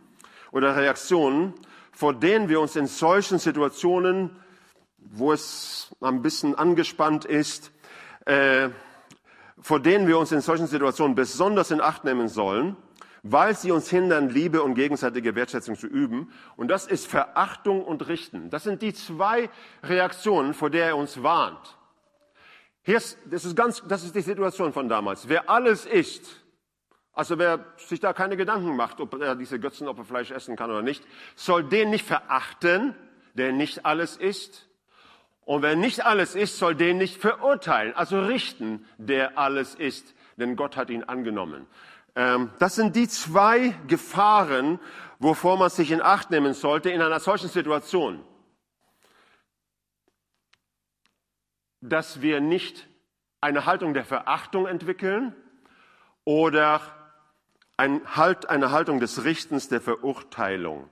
oder 0.51 0.75
Reaktionen 0.75 1.53
vor 1.91 2.13
denen 2.13 2.49
wir 2.49 2.59
uns 2.59 2.75
in 2.75 2.87
solchen 2.87 3.37
Situationen, 3.37 4.31
wo 4.97 5.33
es 5.33 5.95
ein 6.01 6.21
bisschen 6.21 6.55
angespannt 6.55 7.25
ist, 7.25 7.71
äh, 8.25 8.69
vor 9.59 9.79
denen 9.79 10.07
wir 10.07 10.17
uns 10.17 10.31
in 10.31 10.41
solchen 10.41 10.67
Situationen 10.67 11.15
besonders 11.15 11.69
in 11.69 11.81
Acht 11.81 12.03
nehmen 12.03 12.27
sollen, 12.27 12.75
weil 13.23 13.55
sie 13.55 13.71
uns 13.71 13.89
hindern, 13.89 14.29
Liebe 14.29 14.63
und 14.63 14.75
gegenseitige 14.75 15.35
Wertschätzung 15.35 15.75
zu 15.75 15.87
üben. 15.87 16.31
Und 16.55 16.69
das 16.69 16.87
ist 16.87 17.07
Verachtung 17.07 17.83
und 17.83 18.07
Richten. 18.07 18.49
Das 18.49 18.63
sind 18.63 18.81
die 18.81 18.93
zwei 18.93 19.49
Reaktionen, 19.83 20.53
vor 20.53 20.69
der 20.69 20.87
er 20.87 20.97
uns 20.97 21.21
warnt. 21.21 21.77
Hier 22.83 22.97
ist, 22.97 23.17
das, 23.25 23.45
ist 23.45 23.55
ganz, 23.55 23.83
das 23.87 24.03
ist 24.03 24.15
die 24.15 24.21
Situation 24.21 24.73
von 24.73 24.89
damals. 24.89 25.29
Wer 25.29 25.49
alles 25.49 25.85
isst, 25.85 26.41
also 27.13 27.37
wer 27.37 27.65
sich 27.77 27.99
da 27.99 28.13
keine 28.13 28.37
Gedanken 28.37 28.75
macht, 28.75 28.99
ob 28.99 29.21
er 29.21 29.35
diese 29.35 29.59
Götzenopferfleisch 29.59 30.31
essen 30.31 30.55
kann 30.55 30.71
oder 30.71 30.81
nicht, 30.81 31.03
soll 31.35 31.63
den 31.63 31.91
nicht 31.91 32.05
verachten, 32.05 32.95
der 33.35 33.51
nicht 33.51 33.85
alles 33.85 34.17
isst. 34.17 34.67
Und 35.45 35.61
wer 35.61 35.75
nicht 35.75 36.05
alles 36.05 36.35
ist, 36.35 36.57
soll 36.57 36.75
den 36.75 36.97
nicht 36.97 37.19
verurteilen, 37.19 37.93
also 37.93 38.19
richten, 38.21 38.85
der 38.97 39.37
alles 39.37 39.75
ist, 39.75 40.15
denn 40.41 40.55
Gott 40.55 40.75
hat 40.75 40.89
ihn 40.89 41.03
angenommen. 41.03 41.67
Ähm, 42.15 42.49
das 42.59 42.75
sind 42.75 42.95
die 42.95 43.07
zwei 43.07 43.73
Gefahren, 43.87 44.79
wovor 45.19 45.57
man 45.57 45.69
sich 45.69 45.91
in 45.91 46.01
Acht 46.01 46.31
nehmen 46.31 46.53
sollte 46.53 46.89
in 46.89 47.01
einer 47.01 47.19
solchen 47.19 47.47
Situation. 47.47 48.21
Dass 51.79 52.21
wir 52.21 52.41
nicht 52.41 52.87
eine 53.39 53.65
Haltung 53.65 53.93
der 53.93 54.05
Verachtung 54.05 54.67
entwickeln 54.67 55.35
oder 56.25 56.81
halt, 57.79 58.49
eine 58.49 58.71
Haltung 58.71 58.99
des 58.99 59.23
Richtens, 59.23 59.67
der 59.67 59.81
Verurteilung. 59.81 60.89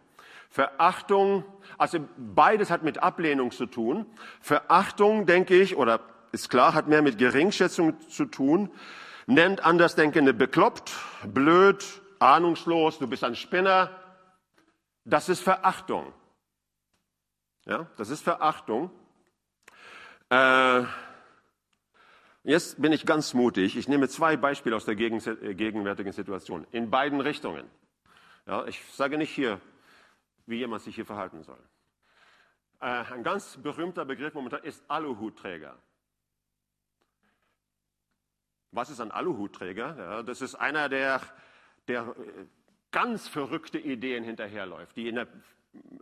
Verachtung, 0.49 1.45
also 1.77 1.99
beides 2.17 2.71
hat 2.71 2.81
mit 2.81 3.03
Ablehnung 3.03 3.51
zu 3.51 3.67
tun. 3.67 4.07
Verachtung, 4.41 5.27
denke 5.27 5.59
ich, 5.59 5.75
oder 5.75 5.99
ist 6.31 6.49
klar, 6.49 6.73
hat 6.73 6.87
mehr 6.87 7.03
mit 7.03 7.19
Geringschätzung 7.19 7.99
zu 8.09 8.25
tun 8.25 8.71
nennt 9.29 9.63
Andersdenkende 9.63 10.33
bekloppt, 10.33 10.91
blöd, 11.23 11.85
ahnungslos, 12.19 12.99
du 12.99 13.07
bist 13.07 13.23
ein 13.23 13.35
Spinner. 13.35 13.91
Das 15.05 15.29
ist 15.29 15.41
Verachtung. 15.41 16.13
Ja, 17.65 17.87
das 17.97 18.09
ist 18.09 18.23
Verachtung. 18.23 18.89
Äh, 20.29 20.83
jetzt 22.43 22.81
bin 22.81 22.91
ich 22.91 23.05
ganz 23.05 23.33
mutig. 23.33 23.77
Ich 23.77 23.87
nehme 23.87 24.09
zwei 24.09 24.35
Beispiele 24.35 24.75
aus 24.75 24.85
der 24.85 24.97
äh, 24.97 25.53
gegenwärtigen 25.53 26.11
Situation. 26.11 26.65
In 26.71 26.89
beiden 26.89 27.21
Richtungen. 27.21 27.69
Ja, 28.47 28.65
ich 28.65 28.83
sage 28.93 29.17
nicht 29.17 29.31
hier, 29.31 29.61
wie 30.47 30.57
jemand 30.57 30.81
sich 30.81 30.95
hier 30.95 31.05
verhalten 31.05 31.43
soll. 31.43 31.59
Äh, 32.81 33.03
ein 33.13 33.23
ganz 33.23 33.57
berühmter 33.57 34.05
Begriff 34.05 34.33
momentan 34.33 34.63
ist 34.63 34.83
Aluhutträger. 34.87 35.77
Was 38.71 38.89
ist 38.89 39.01
ein 39.01 39.11
Aluhutträger? 39.11 39.95
Ja, 39.97 40.23
das 40.23 40.41
ist 40.41 40.55
einer, 40.55 40.89
der, 40.89 41.21
der 41.87 42.03
äh, 42.03 42.45
ganz 42.91 43.27
verrückte 43.27 43.79
Ideen 43.79 44.23
hinterherläuft, 44.23 44.95
die 44.95 45.07
in 45.07 45.15
der 45.15 45.27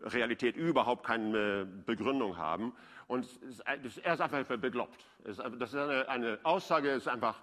Realität 0.04 0.56
überhaupt 0.56 1.06
keine 1.06 1.66
Begründung 1.66 2.38
haben. 2.38 2.74
Und 3.08 3.28
er 3.66 3.84
ist 3.84 4.22
einfach 4.22 4.44
begloppt. 4.58 5.06
Das 5.24 5.40
ist 5.74 5.76
eine, 5.76 6.10
eine 6.10 6.40
Aussage, 6.44 6.92
ist 6.92 7.08
einfach, 7.08 7.42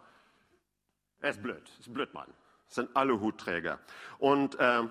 er 1.20 1.30
ist 1.30 1.42
blöd, 1.42 1.62
ist 1.78 1.88
ein 1.88 1.94
Blödmann. 1.94 2.28
Das 2.68 2.78
ein 2.78 2.96
Aluhutträger. 2.96 3.78
Und 4.18 4.58
äh, 4.58 4.82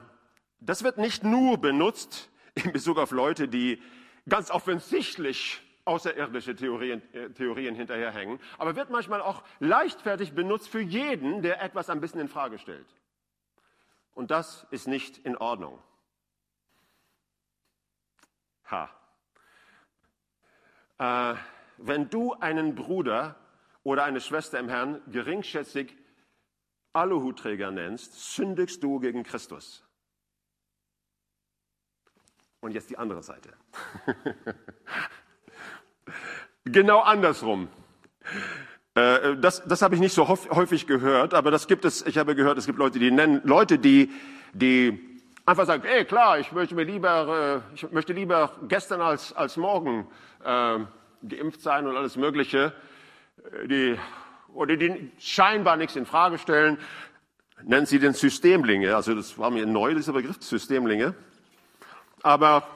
das 0.60 0.84
wird 0.84 0.98
nicht 0.98 1.24
nur 1.24 1.58
benutzt 1.58 2.30
in 2.56 2.72
Bezug 2.72 2.98
auf 2.98 3.12
Leute, 3.12 3.48
die 3.48 3.82
ganz 4.30 4.52
offensichtlich 4.52 5.62
außerirdische 5.86 6.56
Theorien, 6.56 7.02
äh, 7.14 7.30
Theorien 7.30 7.76
hinterherhängen, 7.76 8.40
aber 8.58 8.76
wird 8.76 8.90
manchmal 8.90 9.22
auch 9.22 9.44
leichtfertig 9.60 10.34
benutzt 10.34 10.70
für 10.70 10.80
jeden, 10.80 11.42
der 11.42 11.62
etwas 11.62 11.90
ein 11.90 12.02
bisschen 12.02 12.22
in 12.22 12.30
Frage 12.30 12.58
stellt. 12.58 12.88
Und 14.14 14.32
das 14.32 14.66
ist 14.72 14.88
nicht 14.88 15.18
in 15.20 15.36
Ordnung. 15.38 15.82
Ha. 18.70 18.90
Äh, 21.00 21.36
wenn 21.78 22.10
du 22.10 22.34
einen 22.34 22.76
Bruder 22.76 23.36
oder 23.84 24.04
eine 24.06 24.22
Schwester 24.22 24.60
im 24.60 24.70
Herrn 24.70 25.02
geringschätzig 25.12 25.98
Aluhutträger 26.94 27.72
nennst, 27.72 28.36
sündigst 28.36 28.84
du 28.84 29.00
gegen 29.00 29.24
Christus. 29.24 29.84
Und 32.62 32.72
jetzt 32.72 32.90
die 32.90 32.98
andere 32.98 33.24
Seite. 33.24 33.54
Genau 36.66 37.02
andersrum. 37.02 37.68
Äh, 38.96 39.38
das, 39.38 39.64
das 39.66 39.82
habe 39.82 39.96
ich 39.96 40.02
nicht 40.02 40.14
so 40.14 40.28
häufig 40.28 40.88
gehört, 40.88 41.34
aber 41.34 41.52
das 41.52 41.68
gibt 41.68 41.84
es. 41.86 42.06
Ich 42.06 42.18
habe 42.18 42.36
gehört, 42.36 42.58
es 42.58 42.66
gibt 42.66 42.78
Leute, 42.78 43.00
die 43.00 43.12
nennen 43.12 43.42
Leute, 43.44 43.80
die, 43.80 44.12
die 44.54 45.22
einfach 45.46 45.66
sagen: 45.66 45.84
Ey, 45.84 46.06
klar, 46.06 46.40
ich 46.40 46.52
möchte 46.52 46.76
mir 46.76 46.84
lieber, 46.84 47.64
äh, 47.72 47.76
ich 47.76 47.92
möchte 47.92 48.14
lieber 48.14 48.52
gestern 48.68 49.02
als 49.02 49.34
als 49.34 49.58
morgen 49.58 50.08
äh, 50.44 50.80
geimpft 51.28 51.62
sein 51.62 51.88
und 51.88 51.98
alles 51.98 52.16
Mögliche. 52.16 52.74
Äh, 53.64 53.68
die 53.68 54.00
oder 54.54 54.78
die 54.78 55.12
scheinbar 55.18 55.78
nichts 55.78 55.96
in 55.96 56.06
Frage 56.06 56.38
stellen, 56.38 56.78
nennen 57.64 57.88
sie 57.88 57.98
den 57.98 58.14
Systemlinge. 58.14 58.96
Also 58.96 59.16
das 59.16 59.38
war 59.40 59.50
mir 59.50 59.66
neu, 59.66 59.96
dieser 59.96 60.14
Begriff 60.14 60.38
Systemlinge. 60.40 61.16
Aber 62.22 62.68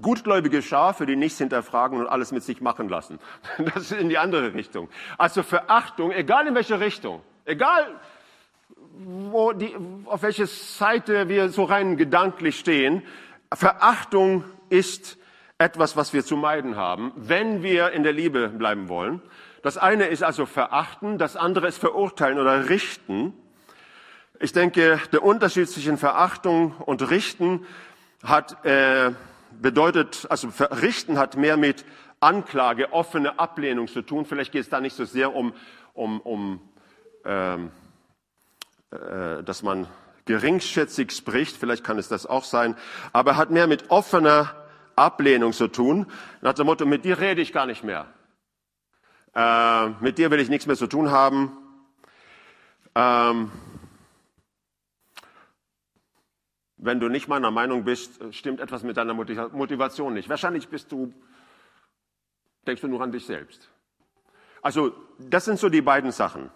Gutgläubige 0.00 0.62
Schafe, 0.62 1.04
die 1.04 1.16
nichts 1.16 1.38
hinterfragen 1.38 1.98
und 1.98 2.06
alles 2.06 2.32
mit 2.32 2.42
sich 2.42 2.60
machen 2.60 2.88
lassen. 2.88 3.18
Das 3.58 3.90
ist 3.90 3.92
in 3.92 4.08
die 4.08 4.18
andere 4.18 4.54
Richtung. 4.54 4.88
Also 5.18 5.42
Verachtung, 5.42 6.12
egal 6.12 6.46
in 6.46 6.54
welche 6.54 6.80
Richtung, 6.80 7.20
egal 7.44 8.00
wo 8.94 9.52
die, 9.52 9.74
auf 10.06 10.22
welche 10.22 10.46
Seite 10.46 11.28
wir 11.28 11.48
so 11.48 11.64
rein 11.64 11.96
gedanklich 11.96 12.58
stehen, 12.58 13.02
Verachtung 13.52 14.44
ist 14.70 15.18
etwas, 15.58 15.96
was 15.96 16.12
wir 16.12 16.24
zu 16.24 16.36
meiden 16.36 16.76
haben, 16.76 17.12
wenn 17.16 17.62
wir 17.62 17.92
in 17.92 18.02
der 18.02 18.12
Liebe 18.12 18.48
bleiben 18.48 18.88
wollen. 18.88 19.22
Das 19.62 19.78
eine 19.78 20.06
ist 20.06 20.22
also 20.22 20.46
verachten, 20.46 21.18
das 21.18 21.36
andere 21.36 21.68
ist 21.68 21.78
verurteilen 21.78 22.38
oder 22.38 22.68
richten. 22.68 23.32
Ich 24.40 24.52
denke, 24.52 25.00
der 25.12 25.22
Unterschied 25.22 25.68
zwischen 25.68 25.98
Verachtung 25.98 26.74
und 26.78 27.08
Richten 27.10 27.64
hat 28.24 28.64
äh, 28.64 29.12
bedeutet, 29.62 30.26
also 30.28 30.48
richten 30.58 31.18
hat 31.18 31.36
mehr 31.36 31.56
mit 31.56 31.84
Anklage, 32.20 32.92
offene 32.92 33.38
Ablehnung 33.38 33.88
zu 33.88 34.02
tun. 34.02 34.26
Vielleicht 34.26 34.52
geht 34.52 34.62
es 34.62 34.68
da 34.68 34.80
nicht 34.80 34.96
so 34.96 35.04
sehr 35.04 35.34
um, 35.34 35.54
um, 35.94 36.20
um 36.20 36.60
ähm, 37.24 37.70
äh, 38.90 39.42
dass 39.42 39.62
man 39.62 39.86
geringschätzig 40.26 41.12
spricht, 41.12 41.56
vielleicht 41.56 41.82
kann 41.82 41.98
es 41.98 42.08
das 42.08 42.26
auch 42.26 42.44
sein, 42.44 42.76
aber 43.12 43.36
hat 43.36 43.50
mehr 43.50 43.66
mit 43.66 43.90
offener 43.90 44.54
Ablehnung 44.94 45.52
zu 45.52 45.68
tun, 45.68 46.06
nach 46.42 46.52
dem 46.52 46.66
Motto, 46.66 46.86
mit 46.86 47.04
dir 47.04 47.18
rede 47.18 47.40
ich 47.40 47.52
gar 47.52 47.66
nicht 47.66 47.82
mehr. 47.82 48.06
Äh, 49.34 49.88
mit 50.00 50.18
dir 50.18 50.30
will 50.30 50.40
ich 50.40 50.48
nichts 50.48 50.66
mehr 50.66 50.76
zu 50.76 50.86
tun 50.86 51.10
haben. 51.10 51.56
Ähm, 52.94 53.50
Wenn 56.84 56.98
du 56.98 57.08
nicht 57.08 57.28
meiner 57.28 57.52
Meinung 57.52 57.84
bist, 57.84 58.18
stimmt 58.34 58.58
etwas 58.58 58.82
mit 58.82 58.96
deiner 58.96 59.14
Motivation 59.14 60.14
nicht. 60.14 60.28
Wahrscheinlich 60.28 60.68
bist 60.68 60.90
du, 60.90 61.14
denkst 62.66 62.82
du 62.82 62.88
nur 62.88 63.00
an 63.00 63.12
dich 63.12 63.24
selbst. 63.24 63.70
Also, 64.62 64.92
das 65.16 65.44
sind 65.44 65.60
so 65.60 65.68
die 65.68 65.80
beiden 65.80 66.10
Sachen. 66.10 66.50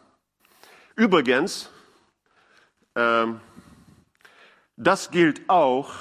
Übrigens, 0.97 1.71
ähm, 2.97 3.41
das 4.75 5.13
gilt 5.13 5.49
auch 5.49 5.93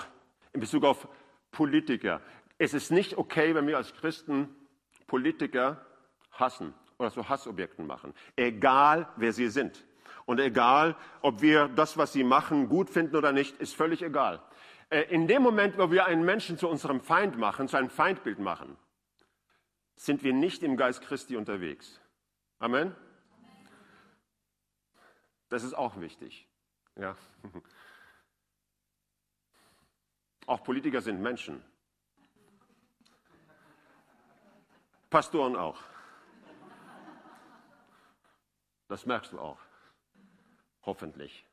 in 0.54 0.60
Bezug 0.60 0.86
auf 0.86 1.08
Politiker. 1.52 2.20
Es 2.58 2.74
ist 2.74 2.90
nicht 2.90 3.20
okay, 3.20 3.54
wenn 3.54 3.68
wir 3.68 3.78
als 3.78 3.94
Christen 3.94 4.50
Politiker 5.06 5.86
hassen 6.32 6.74
oder 6.98 7.12
so 7.12 7.30
Hassobjekten 7.30 7.86
machen, 7.86 8.12
egal 8.36 9.08
wer 9.18 9.34
sie 9.34 9.50
sind. 9.50 9.86
Und 10.26 10.40
egal, 10.40 10.96
ob 11.22 11.42
wir 11.42 11.68
das, 11.68 11.98
was 11.98 12.14
sie 12.14 12.24
machen, 12.24 12.68
gut 12.68 12.90
finden 12.90 13.16
oder 13.16 13.32
nicht, 13.32 13.58
ist 13.58 13.76
völlig 13.76 14.02
egal. 14.02 14.42
Äh, 14.90 15.02
in 15.04 15.28
dem 15.28 15.42
Moment, 15.42 15.78
wo 15.78 15.92
wir 15.92 16.06
einen 16.06 16.26
Menschen 16.26 16.58
zu 16.58 16.68
unserem 16.68 17.02
Feind 17.02 17.38
machen, 17.38 17.68
zu 17.68 17.78
einem 17.78 17.90
Feindbild 17.90 18.40
machen, 18.40 18.76
sind 19.96 20.24
wir 20.24 20.34
nicht 20.34 20.64
im 20.64 20.78
Geist 20.78 21.02
Christi 21.02 21.38
unterwegs. 21.38 22.02
Amen? 22.60 22.96
Das 25.50 25.64
ist 25.64 25.74
auch 25.74 26.00
wichtig. 26.00 26.48
Ja. 26.96 27.16
Auch 30.48 30.64
Politiker 30.64 31.02
sind 31.02 31.22
Menschen. 31.22 31.64
Pastoren 35.10 35.56
auch. 35.56 35.82
Das 38.88 39.08
merkst 39.08 39.34
du 39.34 39.40
auch. 39.40 39.58
Hoffentlich. 40.86 41.46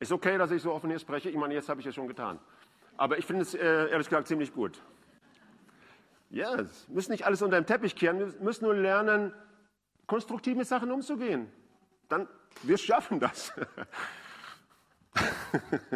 Ist 0.00 0.12
okay, 0.12 0.38
dass 0.38 0.50
ich 0.50 0.62
so 0.62 0.72
offen 0.72 0.90
hier 0.90 0.98
spreche? 0.98 1.28
Ich 1.28 1.36
meine, 1.36 1.54
jetzt 1.54 1.68
habe 1.68 1.80
ich 1.80 1.86
es 1.86 1.94
schon 1.94 2.06
getan. 2.06 2.38
Aber 2.96 3.18
ich 3.18 3.26
finde 3.26 3.42
es 3.42 3.54
äh, 3.54 3.90
ehrlich 3.90 4.08
gesagt 4.08 4.28
ziemlich 4.28 4.52
gut. 4.52 4.80
Ja, 6.30 6.56
yes. 6.56 6.88
müssen 6.88 7.12
nicht 7.12 7.24
alles 7.24 7.42
unter 7.42 7.58
den 7.58 7.66
Teppich 7.66 7.96
kehren, 7.96 8.18
wir 8.18 8.26
müssen 8.40 8.64
nur 8.64 8.74
lernen, 8.74 9.32
konstruktiv 10.06 10.56
mit 10.56 10.68
Sachen 10.68 10.90
umzugehen. 10.90 11.50
Dann, 12.08 12.28
wir 12.62 12.76
schaffen 12.76 13.18
das. 13.18 13.52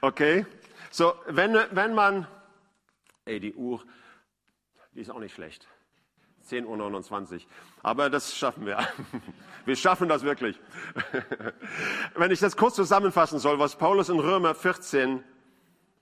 okay, 0.00 0.46
so, 0.90 1.14
wenn, 1.26 1.56
wenn 1.72 1.94
man, 1.94 2.26
ey, 3.24 3.40
die 3.40 3.54
Uhr, 3.54 3.82
die 4.92 5.00
ist 5.00 5.10
auch 5.10 5.18
nicht 5.18 5.34
schlecht. 5.34 5.66
10.29 6.48 7.34
Uhr. 7.34 7.40
Aber 7.82 8.10
das 8.10 8.36
schaffen 8.36 8.66
wir. 8.66 8.78
Wir 9.66 9.76
schaffen 9.76 10.08
das 10.08 10.22
wirklich. 10.22 10.58
Wenn 12.14 12.30
ich 12.30 12.40
das 12.40 12.56
kurz 12.56 12.76
zusammenfassen 12.76 13.38
soll, 13.38 13.58
was 13.58 13.76
Paulus 13.76 14.08
in 14.08 14.18
Römer 14.18 14.54
14 14.54 15.22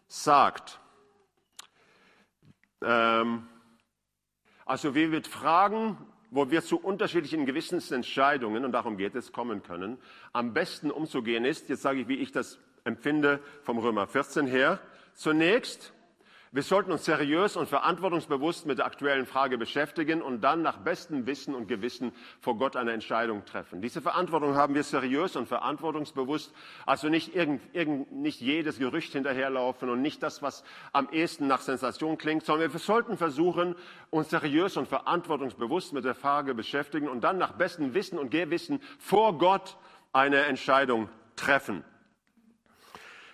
sagt. 0.07 0.79
Ähm, 2.83 3.49
also 4.65 4.95
wir 4.95 5.11
wird 5.11 5.27
Fragen, 5.27 5.99
wo 6.31 6.51
wir 6.51 6.63
zu 6.63 6.79
unterschiedlichen 6.79 7.47
Gewissensentscheidungen, 7.47 8.65
und 8.65 8.73
darum 8.73 8.97
geht 8.97 9.15
es, 9.15 9.33
kommen 9.33 9.63
können, 9.63 9.99
am 10.33 10.53
besten 10.53 10.91
umzugehen 10.91 11.45
ist, 11.45 11.69
jetzt 11.69 11.83
sage 11.83 12.01
ich, 12.01 12.09
wie 12.09 12.19
ich 12.19 12.33
das 12.33 12.59
empfinde 12.85 13.41
vom 13.63 13.79
Römer 13.79 14.07
14 14.07 14.47
her, 14.47 14.79
zunächst 15.15 15.93
wir 16.51 16.63
sollten 16.63 16.93
uns 16.93 17.05
seriös 17.05 17.57
und 17.57 17.69
verantwortungsbewusst 17.69 18.65
mit 18.65 18.79
der 18.79 18.87
aktuellen 18.87 19.27
Frage 19.27 19.59
beschäftigen 19.59 20.23
und 20.23 20.41
dann 20.41 20.63
nach 20.63 20.79
bestem 20.79 21.27
Wissen 21.27 21.55
und 21.55 21.69
Gewissen 21.69 22.13
vor 22.41 22.57
Gott 22.57 22.75
eine 22.75 22.93
Entscheidung 22.93 23.45
treffen. 23.45 23.83
Diese 23.83 24.01
Verantwortung 24.01 24.55
haben 24.55 24.75
wir 24.75 24.83
seriös 24.83 25.37
und 25.37 25.47
verantwortungsbewusst, 25.47 26.55
also 26.87 27.09
nicht, 27.09 27.35
irgend, 27.35 27.61
irgend, 27.75 28.13
nicht 28.13 28.41
jedes 28.41 28.79
Gerücht 28.79 29.13
hinterherlaufen 29.13 29.91
und 29.91 30.01
nicht 30.01 30.23
das, 30.23 30.41
was 30.41 30.65
am 30.93 31.09
ehesten 31.11 31.47
nach 31.47 31.61
Sensation 31.61 32.17
klingt, 32.17 32.45
sondern 32.45 32.73
wir 32.73 32.81
sollten 32.81 33.19
versuchen, 33.19 33.75
uns 34.11 34.31
seriös 34.31 34.77
und 34.77 34.89
verantwortungsbewusst 34.89 35.93
mit 35.93 36.05
der 36.05 36.15
Frage 36.15 36.55
beschäftigen 36.55 37.09
und 37.09 37.23
dann 37.23 37.37
nach 37.37 37.53
bestem 37.53 37.93
Wissen 37.93 38.19
und 38.19 38.31
Gewissen 38.31 38.81
vor 38.99 39.37
Gott 39.37 39.77
eine 40.13 40.45
Entscheidung 40.45 41.11
treffen. 41.37 41.85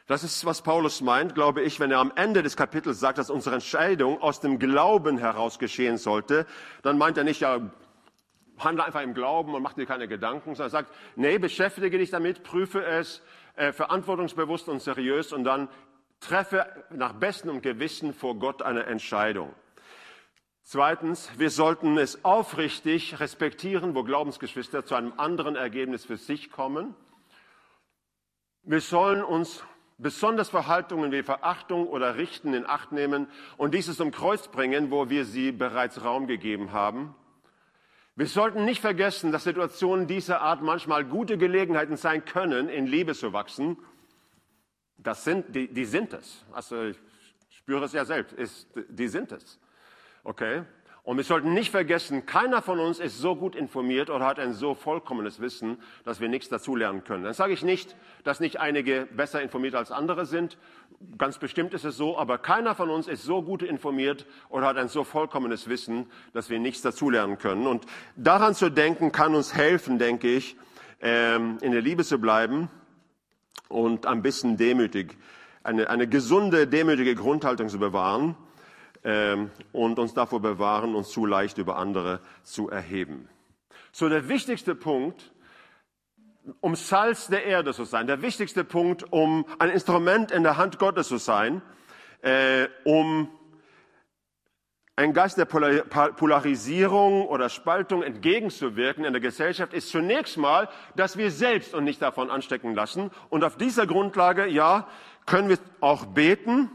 Das 0.07 0.23
ist, 0.23 0.45
was 0.45 0.61
Paulus 0.61 1.01
meint, 1.01 1.35
glaube 1.35 1.63
ich, 1.63 1.81
wenn 1.81 1.91
er 1.91 1.99
am 1.99 2.13
Ende 2.15 2.43
des 2.43 2.57
Kapitels 2.57 3.01
sagt, 3.01 3.17
dass 3.17 3.31
unsere 3.31 3.55
Entscheidung 3.55 4.21
aus 4.21 4.41
dem 4.41 4.59
Glauben 4.59 5.17
heraus 5.17 5.59
geschehen 5.59 5.97
sollte, 5.97 6.47
dann 6.83 6.99
meint 6.99 7.17
er 7.17 7.25
nicht, 7.25 7.41
ja, 7.41 7.71
handle 8.59 8.85
einfach 8.85 9.01
im 9.01 9.15
Glauben 9.15 9.55
und 9.55 9.63
mach 9.63 9.73
dir 9.73 9.87
keine 9.87 10.07
Gedanken, 10.07 10.55
sondern 10.55 10.67
er 10.67 10.71
sagt, 10.71 10.95
nee, 11.17 11.39
beschäftige 11.39 11.97
dich 11.97 12.11
damit, 12.11 12.43
prüfe 12.43 12.85
es 12.85 13.23
äh, 13.57 13.73
verantwortungsbewusst 13.73 14.69
und 14.69 14.83
seriös 14.83 15.33
und 15.33 15.45
dann 15.45 15.69
treffe 16.21 16.67
nach 16.91 17.15
bestem 17.15 17.63
Gewissen 17.63 18.13
vor 18.13 18.39
Gott 18.39 18.63
eine 18.63 18.85
Entscheidung. 18.85 19.55
Zweitens, 20.63 21.31
wir 21.37 21.51
sollten 21.51 21.99
es 21.99 22.25
aufrichtig 22.25 23.21
respektieren, 23.21 23.95
wo 23.95 24.03
Glaubensgeschwister 24.03 24.85
zu 24.85 24.95
einem 24.95 25.13
anderen 25.19 25.57
Ergebnis 25.57 26.05
für 26.05 26.17
sich 26.17 26.51
kommen. 26.51 26.95
Wir 28.63 28.81
sollen 28.81 29.23
uns 29.23 29.63
besonders 29.99 30.49
Verhaltungen 30.49 31.13
wie 31.13 31.23
Verachtung 31.23 31.87
oder 31.87 32.17
Richten 32.17 32.55
in 32.55 32.67
Acht 32.67 32.93
nehmen 32.93 33.29
und 33.57 33.75
dieses 33.75 34.01
um 34.01 34.11
Kreuz 34.11 34.49
bringen, 34.49 34.91
wo 34.91 35.09
wir 35.11 35.25
sie 35.25 35.53
bereits 35.53 36.05
Raum 36.05 36.27
gegeben 36.27 36.73
haben. 36.73 37.15
Wir 38.17 38.27
sollten 38.27 38.65
nicht 38.65 38.81
vergessen, 38.81 39.33
dass 39.33 39.45
Situationen 39.45 40.07
dieser 40.07 40.41
Art 40.41 40.63
manchmal 40.63 41.05
gute 41.05 41.37
Gelegenheiten 41.37 41.97
sein 41.97 42.25
können, 42.25 42.69
in 42.69 42.87
Liebe 42.87 43.15
zu 43.15 43.33
wachsen. 43.33 43.77
Das 44.99 45.25
sind, 45.25 45.55
die, 45.55 45.73
die 45.73 45.85
sind 45.85 46.13
es. 46.13 46.45
Also 46.53 46.85
ich 46.85 46.99
spüre 47.51 47.85
es 47.85 47.93
ja 47.93 48.05
selbst, 48.05 48.33
ist, 48.33 48.69
die 48.89 49.09
sind 49.09 49.33
es. 49.33 49.59
Okay? 50.23 50.63
Und 51.05 51.19
wir 51.19 51.25
sollten 51.25 51.53
nicht 51.53 51.71
vergessen, 51.71 52.25
keiner 52.25 52.63
von 52.63 52.81
uns 52.81 52.99
ist 52.99 53.19
so 53.19 53.37
gut 53.37 53.55
informiert 53.55 54.09
oder 54.09 54.25
hat 54.25 54.39
ein 54.39 54.55
so 54.55 54.75
vollkommenes 54.75 55.39
Wissen, 55.39 55.77
dass 56.03 56.19
wir 56.19 56.31
nichts 56.31 56.49
dazulernen 56.49 57.05
können. 57.05 57.25
Dann 57.25 57.35
sage 57.35 57.53
ich 57.53 57.63
nicht, 57.63 57.95
dass 58.25 58.41
nicht 58.41 58.59
einige 58.59 59.07
besser 59.15 59.43
informiert 59.43 59.75
als 59.75 59.91
andere 59.91 60.25
sind. 60.25 60.57
Ganz 61.19 61.37
bestimmt 61.37 61.75
ist 61.75 61.85
es 61.85 61.99
so, 61.99 62.17
aber 62.17 62.39
keiner 62.39 62.75
von 62.75 62.89
uns 62.89 63.07
ist 63.07 63.23
so 63.23 63.43
gut 63.43 63.63
informiert 63.63 64.25
oder 64.49 64.67
hat 64.67 64.79
ein 64.79 64.89
so 64.89 65.05
vollkommenes 65.05 65.69
Wissen, 65.69 66.07
dass 66.33 66.49
wir 66.49 66.59
nichts 66.59 66.81
dazulernen 66.81 67.37
können. 67.37 67.67
Und 67.67 67.85
daran 68.17 68.55
zu 68.55 68.71
denken, 68.71 69.13
kann 69.13 69.35
uns 69.35 69.55
helfen, 69.55 69.99
denke 69.99 70.29
ich, 70.29 70.57
ähm, 71.03 71.59
in 71.61 71.73
der 71.73 71.83
Liebe 71.83 72.03
zu 72.03 72.19
bleiben 72.19 72.71
und 73.69 74.07
ein 74.07 74.23
bisschen 74.23 74.57
demütig, 74.57 75.19
eine, 75.65 75.91
eine 75.91 76.09
gesunde, 76.09 76.67
demütige 76.67 77.15
Grundhaltung 77.15 77.69
zu 77.69 77.79
bewahren 77.79 78.37
ähm, 79.05 79.51
und 79.73 79.99
uns 79.99 80.15
davor 80.15 80.41
bewahren, 80.41 80.95
uns 80.95 81.11
zu 81.11 81.27
leicht 81.27 81.59
über 81.59 81.77
andere 81.77 82.21
zu 82.43 82.71
erheben. 82.71 83.29
So 83.93 84.09
der 84.09 84.29
wichtigste 84.29 84.75
Punkt, 84.75 85.33
um 86.61 86.75
Salz 86.75 87.29
der 87.29 87.45
Erde 87.45 87.73
zu 87.73 87.85
sein, 87.85 88.07
der 88.07 88.23
wichtigste 88.23 88.65
Punkt, 88.65 89.13
um 89.13 89.47
ein 89.59 89.71
Instrument 89.71 90.31
in 90.31 90.43
der 90.43 90.57
Hand 90.57 90.79
Gottes 90.79 91.09
zu 91.09 91.19
sein, 91.19 91.63
äh, 92.23 92.69
um 92.85 93.29
ein 94.97 95.13
Geist 95.13 95.37
der 95.39 95.47
Polarisierung 95.47 97.27
oder 97.27 97.49
Spaltung 97.49 98.05
entgegenzuwirken 98.05 99.05
in 99.05 99.13
der 99.13 99.21
Gesellschaft 99.21 99.75
ist 99.75 99.91
zunächst 99.91 100.37
mal, 100.37 100.69
dass 100.95 101.17
wir 101.17 101.33
selbst 101.33 101.75
uns 101.75 101.85
nicht 101.85 102.01
davon 102.01 102.31
anstecken 102.31 102.77
lassen. 102.77 103.11
Und 103.29 103.43
auf 103.43 103.57
dieser 103.57 103.89
Grundlage, 103.89 104.47
ja, 104.47 104.87
können 105.27 105.49
wir 105.49 105.59
auch 105.81 106.07
beten, 106.07 106.71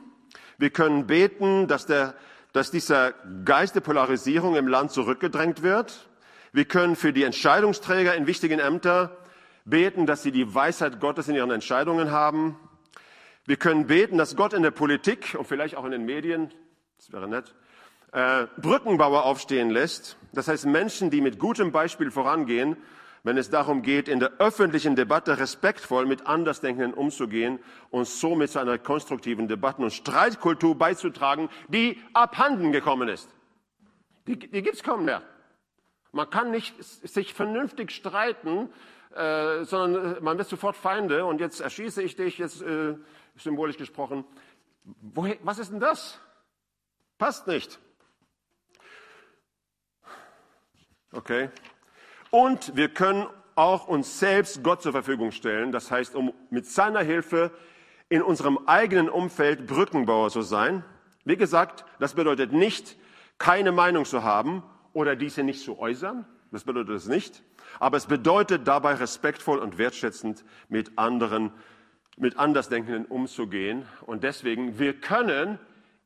wir 0.59 0.69
können 0.69 1.07
beten, 1.07 1.67
dass, 1.67 1.85
der, 1.85 2.13
dass 2.51 2.69
dieser 2.69 3.13
Geist 3.45 3.75
der 3.75 3.81
Polarisierung 3.81 4.57
im 4.57 4.67
Land 4.67 4.91
zurückgedrängt 4.91 5.63
wird. 5.63 6.09
Wir 6.51 6.65
können 6.65 6.97
für 6.97 7.13
die 7.13 7.23
Entscheidungsträger 7.23 8.13
in 8.13 8.27
wichtigen 8.27 8.59
Ämtern 8.59 9.09
beten, 9.63 10.05
dass 10.05 10.21
sie 10.21 10.31
die 10.31 10.53
Weisheit 10.53 10.99
Gottes 10.99 11.29
in 11.29 11.35
ihren 11.35 11.51
Entscheidungen 11.51 12.11
haben. 12.11 12.59
Wir 13.45 13.55
können 13.55 13.87
beten, 13.87 14.17
dass 14.17 14.35
Gott 14.35 14.53
in 14.53 14.61
der 14.61 14.71
Politik 14.71 15.35
und 15.39 15.47
vielleicht 15.47 15.75
auch 15.75 15.85
in 15.85 15.91
den 15.91 16.05
Medien, 16.05 16.51
das 16.97 17.13
wäre 17.13 17.29
nett, 17.29 17.55
äh, 18.11 18.47
Brückenbauer 18.57 19.23
aufstehen 19.23 19.69
lässt. 19.69 20.17
Das 20.33 20.49
heißt 20.49 20.65
Menschen, 20.65 21.09
die 21.09 21.21
mit 21.21 21.39
gutem 21.39 21.71
Beispiel 21.71 22.11
vorangehen 22.11 22.75
wenn 23.23 23.37
es 23.37 23.49
darum 23.49 23.81
geht, 23.81 24.07
in 24.07 24.19
der 24.19 24.33
öffentlichen 24.39 24.95
Debatte 24.95 25.37
respektvoll 25.37 26.05
mit 26.05 26.27
Andersdenkenden 26.27 26.93
umzugehen 26.93 27.59
und 27.89 28.07
somit 28.07 28.51
zu 28.51 28.59
einer 28.59 28.77
konstruktiven 28.77 29.47
Debatten- 29.47 29.83
und 29.83 29.91
Streitkultur 29.91 30.77
beizutragen, 30.77 31.49
die 31.67 32.01
abhanden 32.13 32.71
gekommen 32.71 33.09
ist. 33.09 33.29
Die, 34.27 34.37
die 34.37 34.61
gibt 34.61 34.75
es 34.75 34.83
kaum 34.83 35.05
mehr. 35.05 35.21
Man 36.11 36.29
kann 36.29 36.51
nicht 36.51 36.75
sich 36.83 37.33
vernünftig 37.33 37.91
streiten, 37.91 38.69
äh, 39.15 39.63
sondern 39.63 40.17
äh, 40.17 40.21
man 40.21 40.37
wird 40.37 40.47
sofort 40.47 40.75
Feinde 40.75 41.25
und 41.25 41.39
jetzt 41.39 41.59
erschieße 41.59 42.01
ich 42.01 42.15
dich, 42.15 42.37
jetzt 42.37 42.61
äh, 42.61 42.95
symbolisch 43.35 43.77
gesprochen. 43.77 44.23
Woher, 44.83 45.37
was 45.43 45.59
ist 45.59 45.71
denn 45.71 45.79
das? 45.79 46.19
Passt 47.17 47.47
nicht. 47.47 47.79
Okay. 51.11 51.49
Und 52.31 52.75
wir 52.75 52.89
können 52.89 53.25
auch 53.55 53.87
uns 53.87 54.19
selbst 54.19 54.63
Gott 54.63 54.81
zur 54.81 54.91
Verfügung 54.91 55.31
stellen. 55.31 55.71
Das 55.71 55.91
heißt, 55.91 56.15
um 56.15 56.33
mit 56.49 56.65
seiner 56.65 57.01
Hilfe 57.01 57.51
in 58.07 58.21
unserem 58.21 58.59
eigenen 58.65 59.09
Umfeld 59.09 59.67
Brückenbauer 59.67 60.29
zu 60.29 60.41
sein. 60.41 60.83
Wie 61.25 61.37
gesagt, 61.37 61.85
das 61.99 62.13
bedeutet 62.13 62.53
nicht, 62.53 62.97
keine 63.37 63.71
Meinung 63.71 64.05
zu 64.05 64.23
haben 64.23 64.63
oder 64.93 65.15
diese 65.15 65.43
nicht 65.43 65.63
zu 65.63 65.79
äußern. 65.79 66.25
Das 66.51 66.63
bedeutet 66.63 66.95
es 66.95 67.07
nicht. 67.07 67.43
Aber 67.79 67.97
es 67.97 68.07
bedeutet 68.07 68.67
dabei 68.67 68.95
respektvoll 68.95 69.59
und 69.59 69.77
wertschätzend 69.77 70.43
mit 70.69 70.97
anderen, 70.97 71.51
mit 72.17 72.37
Andersdenkenden 72.37 73.05
umzugehen. 73.05 73.85
Und 74.05 74.23
deswegen, 74.23 74.79
wir 74.79 74.93
können 74.99 75.59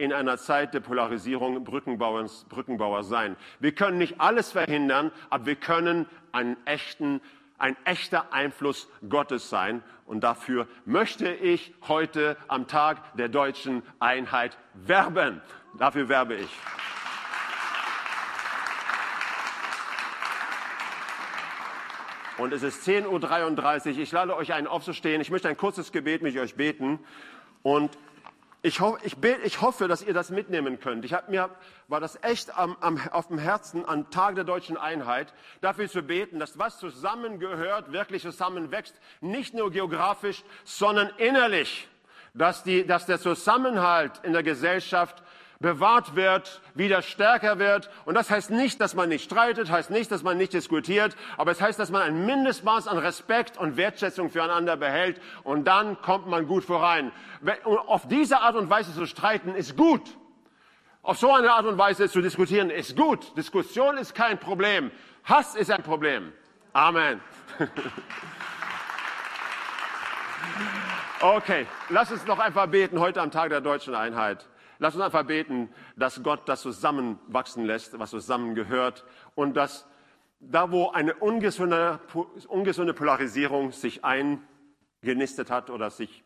in 0.03 0.11
einer 0.11 0.37
Zeit 0.37 0.73
der 0.73 0.81
Polarisierung 0.81 1.63
Brückenbauer 1.63 3.03
sein. 3.03 3.37
Wir 3.61 3.73
können 3.73 3.97
nicht 3.97 4.19
alles 4.19 4.51
verhindern, 4.51 5.11
aber 5.29 5.45
wir 5.45 5.55
können 5.55 6.07
einen 6.33 6.57
echten, 6.65 7.21
ein 7.57 7.77
echter 7.85 8.33
Einfluss 8.33 8.89
Gottes 9.07 9.49
sein. 9.49 9.81
Und 10.05 10.25
dafür 10.25 10.67
möchte 10.83 11.29
ich 11.29 11.73
heute 11.87 12.35
am 12.49 12.67
Tag 12.67 13.15
der 13.15 13.29
deutschen 13.29 13.81
Einheit 13.99 14.57
werben. 14.73 15.41
Dafür 15.79 16.09
werbe 16.09 16.35
ich. 16.35 16.49
Und 22.37 22.51
es 22.51 22.61
ist 22.61 22.85
10.33 22.85 23.93
Uhr. 23.93 23.99
Ich 23.99 24.11
lade 24.11 24.35
euch 24.35 24.51
ein, 24.51 24.67
aufzustehen. 24.67 25.21
Ich 25.21 25.31
möchte 25.31 25.47
ein 25.47 25.55
kurzes 25.55 25.93
Gebet 25.93 26.23
mit 26.23 26.37
euch 26.37 26.55
beten. 26.55 26.99
Und 27.61 27.97
ich, 28.65 28.79
ho 28.79 28.97
ich, 29.03 29.17
ich, 29.43 29.61
hoffe, 29.61 29.89
dass 29.89 30.01
ihr 30.01 30.13
das 30.13 30.29
mitnehmen 30.29 30.79
könnt. 30.79 31.03
Ich 31.03 31.13
hab, 31.13 31.27
mir 31.27 31.49
war 31.89 31.99
das 31.99 32.17
echt 32.23 32.57
am, 32.57 32.77
am, 32.79 32.97
auf 33.11 33.27
dem 33.27 33.37
Herzen, 33.37 33.85
am 33.85 34.09
Tag 34.09 34.35
der 34.35 34.45
deutschen 34.45 34.77
Einheit, 34.77 35.33
dafür 35.59 35.89
zu 35.89 36.01
beten, 36.01 36.39
dass 36.39 36.57
was 36.57 36.79
zusammengehört, 36.79 37.91
wirklich 37.91 38.21
zusammenwächst, 38.21 38.95
nicht 39.19 39.53
nur 39.53 39.69
geografisch, 39.69 40.43
sondern 40.63 41.09
innerlich, 41.17 41.89
dass, 42.33 42.63
die, 42.63 42.87
dass 42.87 43.05
der 43.05 43.19
Zusammenhalt 43.19 44.21
in 44.23 44.31
der 44.31 44.43
Gesellschaft 44.43 45.21
bewahrt 45.63 46.15
wird, 46.15 46.61
wieder 46.75 47.01
stärker 47.01 47.57
wird. 47.57 47.89
Und 48.05 48.15
das 48.15 48.29
heißt 48.29 48.51
nicht, 48.51 48.81
dass 48.81 48.93
man 48.95 49.07
nicht 49.09 49.23
streitet, 49.23 49.71
heißt 49.71 49.89
nicht, 49.89 50.11
dass 50.11 50.21
man 50.21 50.37
nicht 50.37 50.53
diskutiert, 50.53 51.15
aber 51.37 51.51
es 51.51 51.61
heißt, 51.61 51.79
dass 51.79 51.89
man 51.89 52.01
ein 52.01 52.25
Mindestmaß 52.25 52.87
an 52.87 52.97
Respekt 52.97 53.57
und 53.57 53.77
Wertschätzung 53.77 54.29
füreinander 54.29 54.75
behält 54.75 55.21
und 55.43 55.65
dann 55.65 55.99
kommt 56.01 56.27
man 56.27 56.47
gut 56.47 56.65
voran. 56.65 57.13
Auf 57.63 58.07
diese 58.09 58.41
Art 58.41 58.55
und 58.55 58.69
Weise 58.69 58.93
zu 58.93 59.07
streiten 59.07 59.55
ist 59.55 59.77
gut. 59.77 60.01
Auf 61.01 61.17
so 61.17 61.33
eine 61.33 61.51
Art 61.51 61.65
und 61.65 61.77
Weise 61.77 62.09
zu 62.09 62.21
diskutieren 62.21 62.69
ist 62.69 62.97
gut. 62.97 63.35
Diskussion 63.37 63.97
ist 63.97 64.13
kein 64.13 64.37
Problem. 64.37 64.91
Hass 65.23 65.55
ist 65.55 65.71
ein 65.71 65.81
Problem. 65.81 66.33
Amen. 66.73 67.21
Okay, 71.25 71.67
lass 71.87 72.11
uns 72.11 72.25
noch 72.25 72.37
einfach 72.37 72.67
beten 72.67 72.99
heute 72.99 73.21
am 73.21 73.31
Tag 73.31 73.47
der 73.49 73.61
deutschen 73.61 73.95
Einheit. 73.95 74.45
Lass 74.79 74.95
uns 74.95 75.03
einfach 75.03 75.23
beten, 75.23 75.69
dass 75.95 76.21
Gott 76.23 76.47
das 76.47 76.61
zusammenwachsen 76.61 77.65
lässt, 77.65 77.97
was 77.99 78.09
zusammengehört 78.09 79.05
und 79.35 79.55
dass 79.55 79.87
da, 80.39 80.71
wo 80.71 80.89
eine 80.89 81.13
ungesunde, 81.15 81.99
ungesunde 82.47 82.93
Polarisierung 82.93 83.71
sich 83.71 84.03
eingenistet 84.03 85.49
hat 85.49 85.69
oder 85.69 85.89
sich 85.89 86.23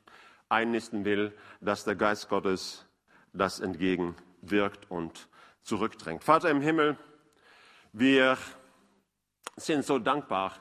einnisten 0.50 1.06
will, 1.06 1.36
dass 1.62 1.84
der 1.84 1.96
Geist 1.96 2.30
Gottes 2.30 2.86
das 3.34 3.60
entgegenwirkt 3.60 4.90
und 4.90 5.28
zurückdrängt. 5.62 6.24
Vater 6.24 6.50
im 6.50 6.62
Himmel, 6.62 6.98
wir 7.94 8.38
sind 9.56 9.86
so 9.86 10.00
dankbar, 10.00 10.54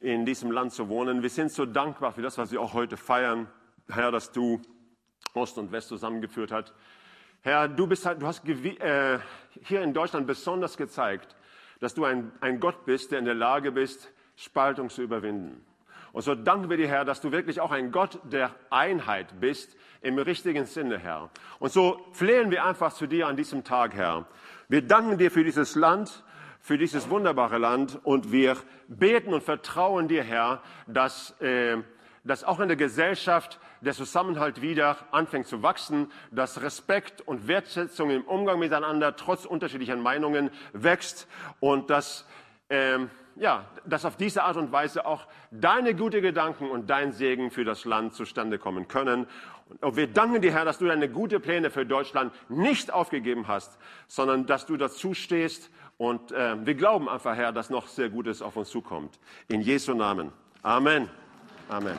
in 0.00 0.24
diesem 0.24 0.50
Land 0.50 0.72
zu 0.72 0.88
wohnen. 0.88 1.22
Wir 1.22 1.30
sind 1.30 1.50
so 1.50 1.66
dankbar 1.66 2.12
für 2.12 2.22
das, 2.22 2.38
was 2.38 2.52
wir 2.52 2.60
auch 2.60 2.72
heute 2.72 2.96
feiern. 2.96 3.48
Herr, 3.88 4.12
dass 4.12 4.32
du 4.32 4.60
Ost 5.34 5.58
und 5.58 5.72
West 5.72 5.88
zusammengeführt 5.88 6.52
hast. 6.52 6.72
Herr, 7.42 7.68
du, 7.68 7.86
bist, 7.86 8.04
halt, 8.04 8.20
du 8.20 8.26
hast 8.26 8.46
äh, 8.48 9.18
hier 9.62 9.82
in 9.82 9.94
Deutschland 9.94 10.26
besonders 10.26 10.76
gezeigt, 10.76 11.36
dass 11.80 11.94
du 11.94 12.04
ein, 12.04 12.32
ein 12.40 12.58
Gott 12.60 12.84
bist, 12.84 13.12
der 13.12 13.20
in 13.20 13.24
der 13.24 13.34
Lage 13.34 13.70
bist, 13.70 14.10
Spaltung 14.36 14.90
zu 14.90 15.02
überwinden. 15.02 15.64
Und 16.12 16.22
so 16.22 16.34
danken 16.34 16.70
wir 16.70 16.76
dir, 16.76 16.88
Herr, 16.88 17.04
dass 17.04 17.20
du 17.20 17.32
wirklich 17.32 17.60
auch 17.60 17.70
ein 17.70 17.92
Gott 17.92 18.18
der 18.24 18.54
Einheit 18.70 19.40
bist, 19.40 19.76
im 20.00 20.18
richtigen 20.18 20.64
Sinne, 20.64 20.98
Herr. 20.98 21.30
Und 21.58 21.72
so 21.72 22.00
flehen 22.12 22.50
wir 22.50 22.64
einfach 22.64 22.92
zu 22.92 23.06
dir 23.06 23.26
an 23.26 23.36
diesem 23.36 23.64
Tag, 23.64 23.94
Herr. 23.94 24.26
Wir 24.68 24.82
danken 24.82 25.18
dir 25.18 25.30
für 25.30 25.44
dieses 25.44 25.74
Land, 25.74 26.24
für 26.60 26.78
dieses 26.78 27.10
wunderbare 27.10 27.58
Land 27.58 27.98
und 28.04 28.32
wir 28.32 28.56
beten 28.88 29.32
und 29.34 29.42
vertrauen 29.42 30.08
dir, 30.08 30.22
Herr, 30.22 30.62
dass, 30.86 31.40
äh, 31.40 31.78
dass 32.24 32.44
auch 32.44 32.60
in 32.60 32.68
der 32.68 32.76
Gesellschaft 32.76 33.60
der 33.80 33.94
Zusammenhalt 33.94 34.60
wieder 34.62 34.96
anfängt 35.10 35.46
zu 35.46 35.62
wachsen, 35.62 36.10
dass 36.30 36.62
Respekt 36.62 37.20
und 37.20 37.48
Wertschätzung 37.48 38.10
im 38.10 38.22
Umgang 38.22 38.58
miteinander 38.58 39.16
trotz 39.16 39.44
unterschiedlicher 39.44 39.96
Meinungen 39.96 40.50
wächst 40.72 41.28
und 41.60 41.90
dass, 41.90 42.26
ähm, 42.70 43.10
ja, 43.36 43.66
dass 43.86 44.04
auf 44.04 44.16
diese 44.16 44.42
Art 44.42 44.56
und 44.56 44.72
Weise 44.72 45.06
auch 45.06 45.26
deine 45.50 45.94
gute 45.94 46.20
Gedanken 46.20 46.70
und 46.70 46.90
dein 46.90 47.12
Segen 47.12 47.50
für 47.50 47.64
das 47.64 47.84
Land 47.84 48.14
zustande 48.14 48.58
kommen 48.58 48.88
können. 48.88 49.26
Und 49.80 49.96
wir 49.96 50.06
danken 50.06 50.40
dir, 50.40 50.52
Herr, 50.52 50.64
dass 50.64 50.78
du 50.78 50.86
deine 50.86 51.08
gute 51.08 51.40
Pläne 51.40 51.70
für 51.70 51.84
Deutschland 51.84 52.32
nicht 52.48 52.90
aufgegeben 52.90 53.48
hast, 53.48 53.78
sondern 54.06 54.46
dass 54.46 54.66
du 54.66 54.76
dazu 54.76 55.14
stehst. 55.14 55.70
Und 55.98 56.32
äh, 56.32 56.56
wir 56.64 56.74
glauben 56.74 57.08
einfach, 57.08 57.36
Herr, 57.36 57.52
dass 57.52 57.70
noch 57.70 57.86
sehr 57.86 58.08
Gutes 58.08 58.40
auf 58.40 58.56
uns 58.56 58.70
zukommt. 58.70 59.18
In 59.48 59.60
Jesu 59.60 59.94
Namen. 59.94 60.32
Amen. 60.62 61.08
Amen. 61.68 61.98